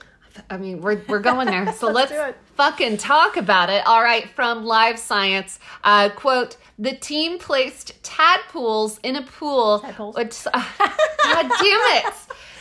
I 0.49 0.57
mean, 0.57 0.81
we're, 0.81 1.01
we're 1.07 1.19
going 1.19 1.47
there. 1.47 1.71
So 1.73 1.87
let's, 1.91 2.11
it. 2.11 2.35
fucking 2.55 2.97
talk 2.97 3.37
about 3.37 3.69
it. 3.69 3.85
All 3.85 4.01
right, 4.01 4.29
from 4.29 4.65
Live 4.65 4.99
Science, 4.99 5.59
uh, 5.83 6.09
quote, 6.09 6.57
the 6.79 6.93
team 6.95 7.39
placed 7.39 8.01
tadpoles 8.03 8.99
in 9.03 9.15
a 9.15 9.23
pool. 9.23 9.79
Tadpoles. 9.79 10.15
Which, 10.15 10.47
uh, 10.53 10.63
God 11.23 11.51
damn 11.59 12.05
it. 12.05 12.13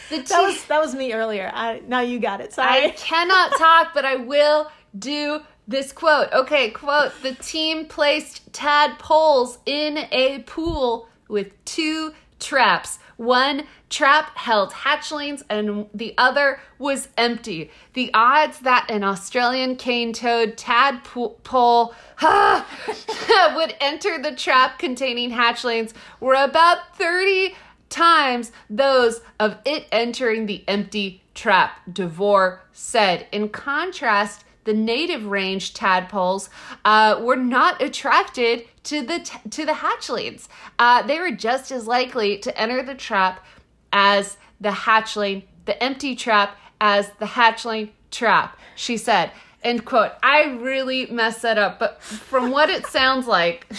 The 0.09 0.21
That 0.21 0.43
was 0.43 0.65
that 0.67 0.81
was 0.81 0.95
me 0.95 1.12
earlier. 1.12 1.51
I, 1.53 1.83
now 1.87 2.01
you 2.01 2.21
got 2.21 2.41
it. 2.41 2.53
Sorry. 2.53 2.87
I 2.87 2.91
cannot 2.91 3.59
talk, 3.59 3.93
but 3.93 4.05
I 4.05 4.15
will 4.17 4.71
do 4.97 5.41
this 5.67 5.93
quote. 5.93 6.33
Okay, 6.33 6.71
quote, 6.71 7.12
the 7.23 7.35
team 7.35 7.87
placed 7.87 8.53
tadpoles 8.53 9.59
in 9.67 9.99
a 10.12 10.45
pool 10.47 11.09
with 11.29 11.53
two 11.65 12.12
traps. 12.39 12.99
One 13.16 13.64
trap 13.88 14.37
held 14.37 14.72
hatchlings 14.72 15.42
and 15.48 15.87
the 15.94 16.14
other 16.18 16.61
was 16.79 17.09
empty. 17.16 17.70
The 17.94 18.11
odds 18.12 18.61
that 18.61 18.90
an 18.90 19.05
Australian 19.05 19.76
cane 19.76 20.12
toad 20.12 20.57
tadpole 20.57 21.94
would 22.22 23.74
enter 23.81 24.22
the 24.22 24.35
trap 24.37 24.79
containing 24.79 25.31
hatchlings 25.31 25.92
were 26.20 26.35
about 26.35 26.96
30 26.96 27.55
times 27.88 28.52
those 28.68 29.20
of 29.38 29.59
it 29.64 29.87
entering 29.92 30.46
the 30.46 30.64
empty 30.66 31.22
trap, 31.35 31.81
DeVore 31.92 32.62
said. 32.72 33.26
In 33.31 33.48
contrast, 33.48 34.46
the 34.66 34.74
native 34.74 35.24
range 35.24 35.72
tadpoles 35.72 36.50
uh, 36.85 37.18
were 37.22 37.37
not 37.37 37.81
attracted 37.81 38.64
to 38.85 39.00
the 39.02 39.20
t- 39.20 39.48
to 39.50 39.64
the 39.64 39.72
hatchlings. 39.72 40.48
Uh, 40.79 41.02
they 41.02 41.18
were 41.18 41.31
just 41.31 41.72
as 41.72 41.87
likely 41.87 42.37
to 42.38 42.57
enter 42.61 42.83
the 42.83 42.94
trap 42.94 43.44
as 43.92 44.37
the 44.61 44.68
hatchling, 44.70 45.44
the 45.64 45.83
empty 45.83 46.14
trap 46.14 46.59
as 46.81 47.11
the 47.18 47.26
hatchling 47.26 47.90
trap. 48.11 48.59
She 48.74 48.98
said. 48.98 49.31
End 49.64 49.85
quote. 49.85 50.12
I 50.22 50.44
really 50.61 51.07
messed 51.07 51.42
that 51.42 51.59
up, 51.59 51.81
but 51.81 52.00
from 52.00 52.52
what 52.52 52.70
it 52.70 52.87
sounds 52.87 53.26
like, 53.26 53.66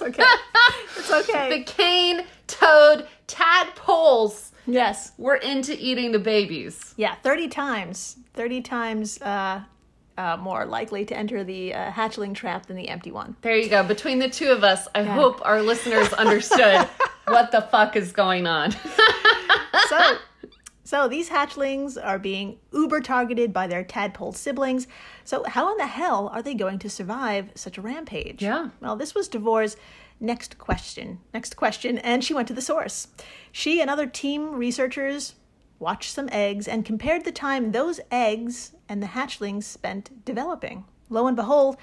It's 0.00 0.18
okay. 0.18 0.24
it's 0.96 1.10
okay. 1.10 1.58
the 1.58 1.64
cane 1.64 2.24
toad 2.46 3.06
tadpoles 3.26 4.49
yes. 4.72 5.12
We're 5.18 5.36
into 5.36 5.76
eating 5.78 6.12
the 6.12 6.18
babies. 6.18 6.94
Yeah, 6.96 7.14
30 7.22 7.48
times. 7.48 8.16
30 8.34 8.60
times 8.62 9.20
uh, 9.22 9.62
uh, 10.16 10.36
more 10.36 10.66
likely 10.66 11.04
to 11.06 11.16
enter 11.16 11.44
the 11.44 11.74
uh, 11.74 11.90
hatchling 11.90 12.34
trap 12.34 12.66
than 12.66 12.76
the 12.76 12.88
empty 12.88 13.10
one. 13.10 13.36
There 13.42 13.56
you 13.56 13.68
go. 13.68 13.82
Between 13.82 14.18
the 14.18 14.28
two 14.28 14.50
of 14.50 14.62
us, 14.62 14.86
I 14.94 15.02
hope 15.02 15.40
our 15.44 15.62
listeners 15.62 16.12
understood 16.12 16.86
what 17.26 17.50
the 17.52 17.62
fuck 17.62 17.96
is 17.96 18.12
going 18.12 18.46
on. 18.46 18.72
So, 19.88 20.16
so 20.84 21.08
these 21.08 21.30
hatchlings 21.30 21.96
are 22.02 22.18
being 22.18 22.58
uber 22.72 23.00
targeted 23.00 23.52
by 23.52 23.66
their 23.66 23.82
tadpole 23.82 24.32
siblings. 24.32 24.86
So 25.24 25.44
how 25.44 25.70
in 25.72 25.78
the 25.78 25.86
hell 25.86 26.28
are 26.32 26.42
they 26.42 26.54
going 26.54 26.78
to 26.80 26.90
survive 26.90 27.50
such 27.54 27.78
a 27.78 27.82
rampage? 27.82 28.42
Yeah. 28.42 28.70
Well, 28.80 28.96
this 28.96 29.14
was 29.14 29.28
DeVore's 29.28 29.76
next 30.20 30.58
question. 30.58 31.20
Next 31.34 31.56
question, 31.56 31.98
and 31.98 32.22
she 32.22 32.34
went 32.34 32.48
to 32.48 32.54
the 32.54 32.60
source. 32.62 33.08
She 33.52 33.80
and 33.80 33.88
other 33.90 34.06
team 34.06 34.54
researchers 34.54 35.34
watched 35.78 36.12
some 36.12 36.28
eggs 36.30 36.68
and 36.68 36.84
compared 36.84 37.24
the 37.24 37.32
time 37.32 37.72
those 37.72 38.00
eggs 38.10 38.72
and 38.88 39.02
the 39.02 39.08
hatchlings 39.08 39.64
spent 39.64 40.24
developing. 40.24 40.84
Lo 41.08 41.26
and 41.26 41.36
behold, 41.36 41.76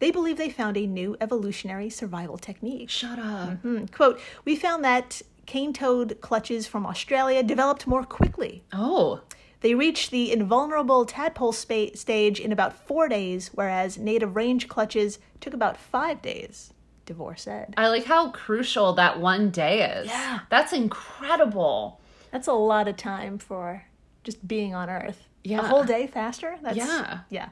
they 0.00 0.10
believe 0.10 0.36
they 0.36 0.50
found 0.50 0.76
a 0.76 0.86
new 0.86 1.16
evolutionary 1.20 1.88
survival 1.88 2.36
technique. 2.36 2.90
Shut 2.90 3.18
up. 3.18 3.58
Hmm. 3.62 3.86
Quote, 3.86 4.20
we 4.44 4.56
found 4.56 4.84
that 4.84 5.22
cane 5.46 5.72
toad 5.72 6.18
clutches 6.20 6.66
from 6.66 6.84
Australia 6.84 7.42
developed 7.42 7.86
more 7.86 8.04
quickly. 8.04 8.64
Oh, 8.72 9.20
They 9.60 9.74
reached 9.74 10.10
the 10.10 10.32
invulnerable 10.32 11.06
tadpole 11.06 11.52
spa- 11.52 11.94
stage 11.94 12.40
in 12.40 12.50
about 12.52 12.86
four 12.86 13.08
days, 13.08 13.50
whereas 13.54 13.96
native 13.96 14.36
range 14.36 14.68
clutches 14.68 15.18
took 15.40 15.54
about 15.54 15.76
five 15.78 16.20
days, 16.20 16.72
DeVore 17.06 17.36
said. 17.36 17.74
I 17.76 17.88
like 17.88 18.04
how 18.04 18.30
crucial 18.30 18.94
that 18.94 19.20
one 19.20 19.50
day 19.50 19.88
is. 19.98 20.06
Yeah. 20.08 20.40
That's 20.50 20.72
incredible. 20.72 22.00
That's 22.30 22.48
a 22.48 22.52
lot 22.52 22.88
of 22.88 22.96
time 22.96 23.38
for 23.38 23.84
just 24.24 24.46
being 24.46 24.74
on 24.74 24.90
Earth. 24.90 25.28
Yeah. 25.42 25.60
A 25.60 25.62
whole 25.62 25.84
day 25.84 26.06
faster? 26.06 26.56
That's, 26.62 26.76
Yeah. 26.76 27.20
Yeah. 27.28 27.48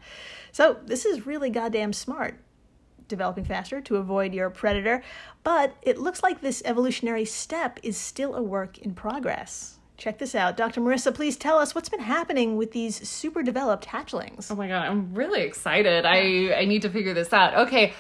So 0.50 0.78
this 0.84 1.04
is 1.04 1.26
really 1.26 1.50
goddamn 1.50 1.92
smart. 1.92 2.36
Developing 3.08 3.44
faster 3.44 3.80
to 3.82 3.96
avoid 3.96 4.32
your 4.32 4.48
predator. 4.48 5.02
But 5.44 5.76
it 5.82 5.98
looks 5.98 6.22
like 6.22 6.40
this 6.40 6.62
evolutionary 6.64 7.26
step 7.26 7.78
is 7.82 7.96
still 7.96 8.34
a 8.34 8.42
work 8.42 8.78
in 8.78 8.94
progress. 8.94 9.78
Check 9.98 10.18
this 10.18 10.34
out. 10.34 10.56
Dr. 10.56 10.80
Marissa, 10.80 11.14
please 11.14 11.36
tell 11.36 11.58
us 11.58 11.74
what's 11.74 11.88
been 11.88 12.00
happening 12.00 12.56
with 12.56 12.72
these 12.72 13.06
super 13.08 13.42
developed 13.42 13.86
hatchlings. 13.86 14.50
Oh 14.50 14.56
my 14.56 14.66
god, 14.66 14.88
I'm 14.88 15.14
really 15.14 15.42
excited. 15.42 16.04
I 16.06 16.54
I 16.58 16.64
need 16.64 16.82
to 16.82 16.90
figure 16.90 17.14
this 17.14 17.32
out. 17.32 17.54
Okay. 17.68 17.92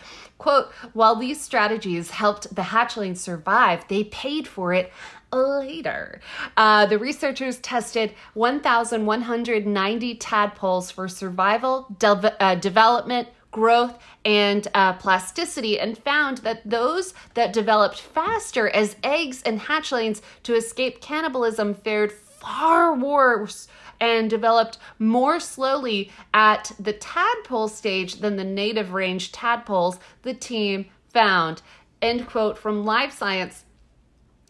Quote, 0.42 0.72
while 0.92 1.14
these 1.14 1.40
strategies 1.40 2.10
helped 2.10 2.52
the 2.52 2.62
hatchling 2.62 3.16
survive, 3.16 3.86
they 3.86 4.02
paid 4.02 4.48
for 4.48 4.72
it 4.72 4.92
later. 5.32 6.20
Uh, 6.56 6.84
the 6.86 6.98
researchers 6.98 7.58
tested 7.58 8.12
1,190 8.34 10.14
tadpoles 10.16 10.90
for 10.90 11.06
survival, 11.06 11.86
dev- 12.00 12.34
uh, 12.40 12.56
development, 12.56 13.28
growth, 13.52 13.96
and 14.24 14.66
uh, 14.74 14.94
plasticity, 14.94 15.78
and 15.78 15.96
found 15.98 16.38
that 16.38 16.68
those 16.68 17.14
that 17.34 17.52
developed 17.52 18.00
faster 18.00 18.68
as 18.68 18.96
eggs 19.04 19.44
and 19.44 19.60
hatchlings 19.60 20.22
to 20.42 20.56
escape 20.56 21.00
cannibalism 21.00 21.72
fared 21.72 22.10
far 22.10 22.92
worse 22.96 23.68
and 24.02 24.28
developed 24.28 24.78
more 24.98 25.38
slowly 25.38 26.10
at 26.34 26.72
the 26.78 26.92
tadpole 26.92 27.68
stage 27.68 28.16
than 28.16 28.34
the 28.34 28.44
native 28.44 28.92
range 28.92 29.30
tadpoles 29.30 30.00
the 30.22 30.34
team 30.34 30.86
found. 31.10 31.62
End 32.02 32.26
quote 32.26 32.58
from 32.58 32.84
Live 32.84 33.12
Science. 33.12 33.64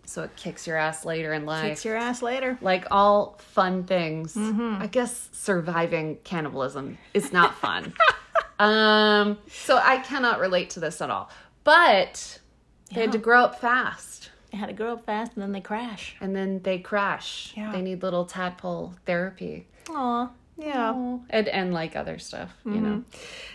So 0.07 0.23
it 0.23 0.35
kicks 0.37 0.67
your 0.67 0.79
ass 0.79 1.05
later 1.05 1.35
in 1.35 1.45
life. 1.45 1.69
Kicks 1.69 1.85
your 1.85 1.97
ass 1.97 2.23
later. 2.23 2.59
like 2.63 2.87
all 2.91 3.39
fun 3.41 3.85
things. 3.85 4.35
Mm-hmm. 4.35 4.83
I 4.83 4.87
guess 4.87 5.29
surviving 5.33 6.17
cannibalism 6.25 6.97
is 7.13 7.31
not 7.31 7.55
fun. 7.55 7.93
um, 8.59 9.37
so 9.49 9.77
I 9.77 9.99
cannot 9.99 10.41
relate 10.41 10.71
to 10.71 10.81
this 10.81 11.03
at 11.03 11.11
all. 11.11 11.29
But 11.63 12.41
they 12.91 13.03
had 13.03 13.13
to 13.13 13.19
grow 13.19 13.45
up 13.45 13.61
fast 13.61 14.31
They 14.53 14.59
had 14.59 14.67
to 14.67 14.75
grow 14.75 14.93
up 14.93 15.07
fast 15.07 15.33
and 15.35 15.43
then 15.43 15.53
they 15.53 15.61
crash. 15.63 16.15
and 16.21 16.37
then 16.37 16.61
they 16.63 16.79
crash. 16.79 17.53
Yeah. 17.57 17.73
They 17.73 17.81
need 17.83 18.03
little 18.03 18.27
tadpole 18.27 18.95
therapy. 19.07 19.67
Aw, 19.91 20.31
yeah. 20.59 21.19
And 21.31 21.49
and 21.49 21.73
like 21.73 21.97
other 21.97 22.19
stuff, 22.19 22.53
you 22.65 22.73
Mm-hmm. 22.73 22.85
know. 22.85 23.05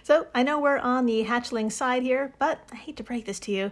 So 0.03 0.27
I 0.33 0.41
know 0.43 0.60
we're 0.60 0.79
on 0.79 1.05
the 1.05 1.23
hatchling 1.25 1.71
side 1.71 2.01
here, 2.03 2.33
but 2.39 2.60
I 2.73 2.75
hate 2.77 2.97
to 2.97 3.03
break 3.03 3.25
this 3.25 3.39
to 3.41 3.51
you. 3.51 3.71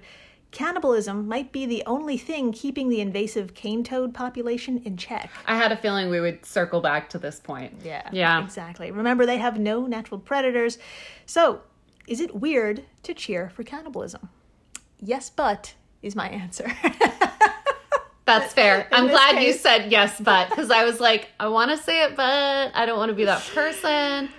Cannibalism 0.51 1.27
might 1.27 1.51
be 1.51 1.65
the 1.65 1.83
only 1.85 2.17
thing 2.17 2.53
keeping 2.53 2.87
the 2.89 3.01
invasive 3.01 3.53
cane 3.55 3.83
toad 3.83 4.13
population 4.13 4.81
in 4.85 4.95
check. 4.95 5.29
I 5.47 5.57
had 5.57 5.71
a 5.73 5.77
feeling 5.77 6.09
we 6.09 6.21
would 6.21 6.45
circle 6.45 6.79
back 6.79 7.09
to 7.09 7.17
this 7.19 7.39
point. 7.41 7.73
Yeah. 7.83 8.07
Yeah. 8.13 8.41
Exactly. 8.43 8.89
Remember, 8.91 9.25
they 9.25 9.37
have 9.37 9.59
no 9.59 9.85
natural 9.85 10.19
predators. 10.19 10.77
So, 11.25 11.61
is 12.07 12.21
it 12.21 12.35
weird 12.35 12.83
to 13.03 13.13
cheer 13.13 13.49
for 13.49 13.63
cannibalism? 13.63 14.29
Yes, 15.01 15.29
but 15.29 15.73
is 16.05 16.15
my 16.15 16.29
answer. 16.29 16.71
That's 18.25 18.53
fair. 18.53 18.87
I'm 18.91 19.07
glad 19.07 19.43
you 19.43 19.53
said 19.53 19.91
yes, 19.91 20.19
but 20.19 20.49
because 20.49 20.71
I 20.71 20.83
was 20.85 20.99
like, 20.99 21.29
I 21.39 21.47
want 21.47 21.69
to 21.71 21.77
say 21.77 22.03
it, 22.03 22.15
but 22.15 22.71
I 22.73 22.85
don't 22.85 22.97
want 22.97 23.09
to 23.09 23.15
be 23.15 23.25
that 23.25 23.43
person. 23.53 24.29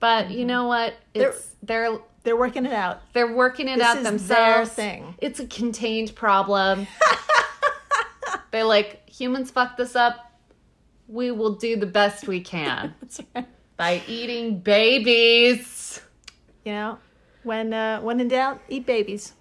But 0.00 0.30
you 0.30 0.44
know 0.44 0.66
what? 0.66 0.94
It's 1.14 1.54
they're 1.62 1.98
They're 2.24 2.36
working 2.36 2.66
it 2.66 2.72
out. 2.72 3.02
they're 3.12 3.32
working 3.32 3.68
it 3.68 3.76
This 3.78 3.86
out 3.86 4.02
themselves. 4.02 4.70
thing. 4.70 5.14
It's 5.18 5.38
a 5.40 5.46
contained 5.46 6.14
problem. 6.14 6.86
They're 8.50 8.64
like 8.64 9.08
humans 9.08 9.50
fuck 9.50 9.76
this 9.76 9.94
up. 9.96 10.32
We 11.08 11.30
will 11.30 11.54
do 11.54 11.76
the 11.76 11.86
best 11.86 12.26
we 12.26 12.40
can 12.40 12.94
right. 13.34 13.46
by 13.76 14.02
eating 14.08 14.58
babies. 14.60 16.00
You 16.64 16.72
know, 16.72 16.98
when 17.44 17.72
uh, 17.72 18.00
when 18.00 18.18
in 18.20 18.28
doubt, 18.28 18.60
eat 18.68 18.86
babies. 18.86 19.34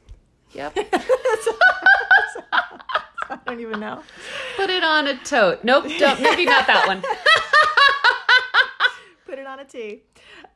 Yep. 0.53 0.77
I 3.29 3.37
don't 3.45 3.59
even 3.59 3.79
know. 3.79 4.03
Put 4.55 4.69
it 4.69 4.83
on 4.83 5.07
a 5.07 5.17
tote. 5.17 5.63
Nope. 5.63 5.85
Don't. 5.97 6.21
Maybe 6.21 6.45
not 6.45 6.67
that 6.67 6.87
one. 6.87 7.01
Put 9.25 9.39
it 9.39 9.47
on 9.47 9.59
a 9.59 9.65
T. 9.65 10.03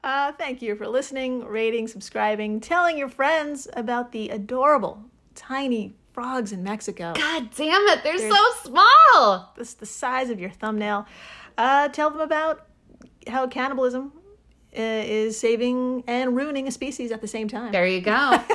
Uh, 0.03 0.32
thank 0.34 0.61
you 0.61 0.76
for 0.76 0.88
listening, 0.88 1.43
rating, 1.45 1.88
subscribing, 1.88 2.59
telling 2.59 2.97
your 2.97 3.09
friends 3.09 3.67
about 3.74 4.11
the 4.11 4.30
adorable 4.30 5.03
tiny 5.36 5.93
frogs 6.13 6.51
in 6.51 6.63
Mexico. 6.63 7.13
God 7.15 7.49
damn 7.55 7.82
it! 7.88 8.03
They're 8.03 8.17
so 8.17 8.45
small. 8.63 9.53
This 9.57 9.74
the 9.74 9.86
size 9.86 10.30
of 10.30 10.39
your 10.39 10.49
thumbnail. 10.49 11.07
Uh, 11.57 11.89
tell 11.89 12.09
them 12.09 12.22
about 12.22 12.67
how 13.28 13.47
cannibalism 13.47 14.13
uh, 14.78 14.82
is 14.82 15.39
saving 15.39 16.03
and 16.07 16.36
ruining 16.36 16.67
a 16.67 16.72
species 16.72 17.11
at 17.11 17.22
the 17.22 17.28
same 17.28 17.47
time. 17.47 17.72
There 17.72 17.88
you 17.88 18.01
go. 18.01 18.43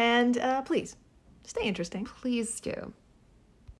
And 0.00 0.38
uh, 0.38 0.62
please 0.62 0.96
stay 1.50 1.66
interesting. 1.66 2.04
Please 2.04 2.60
do. 2.60 2.92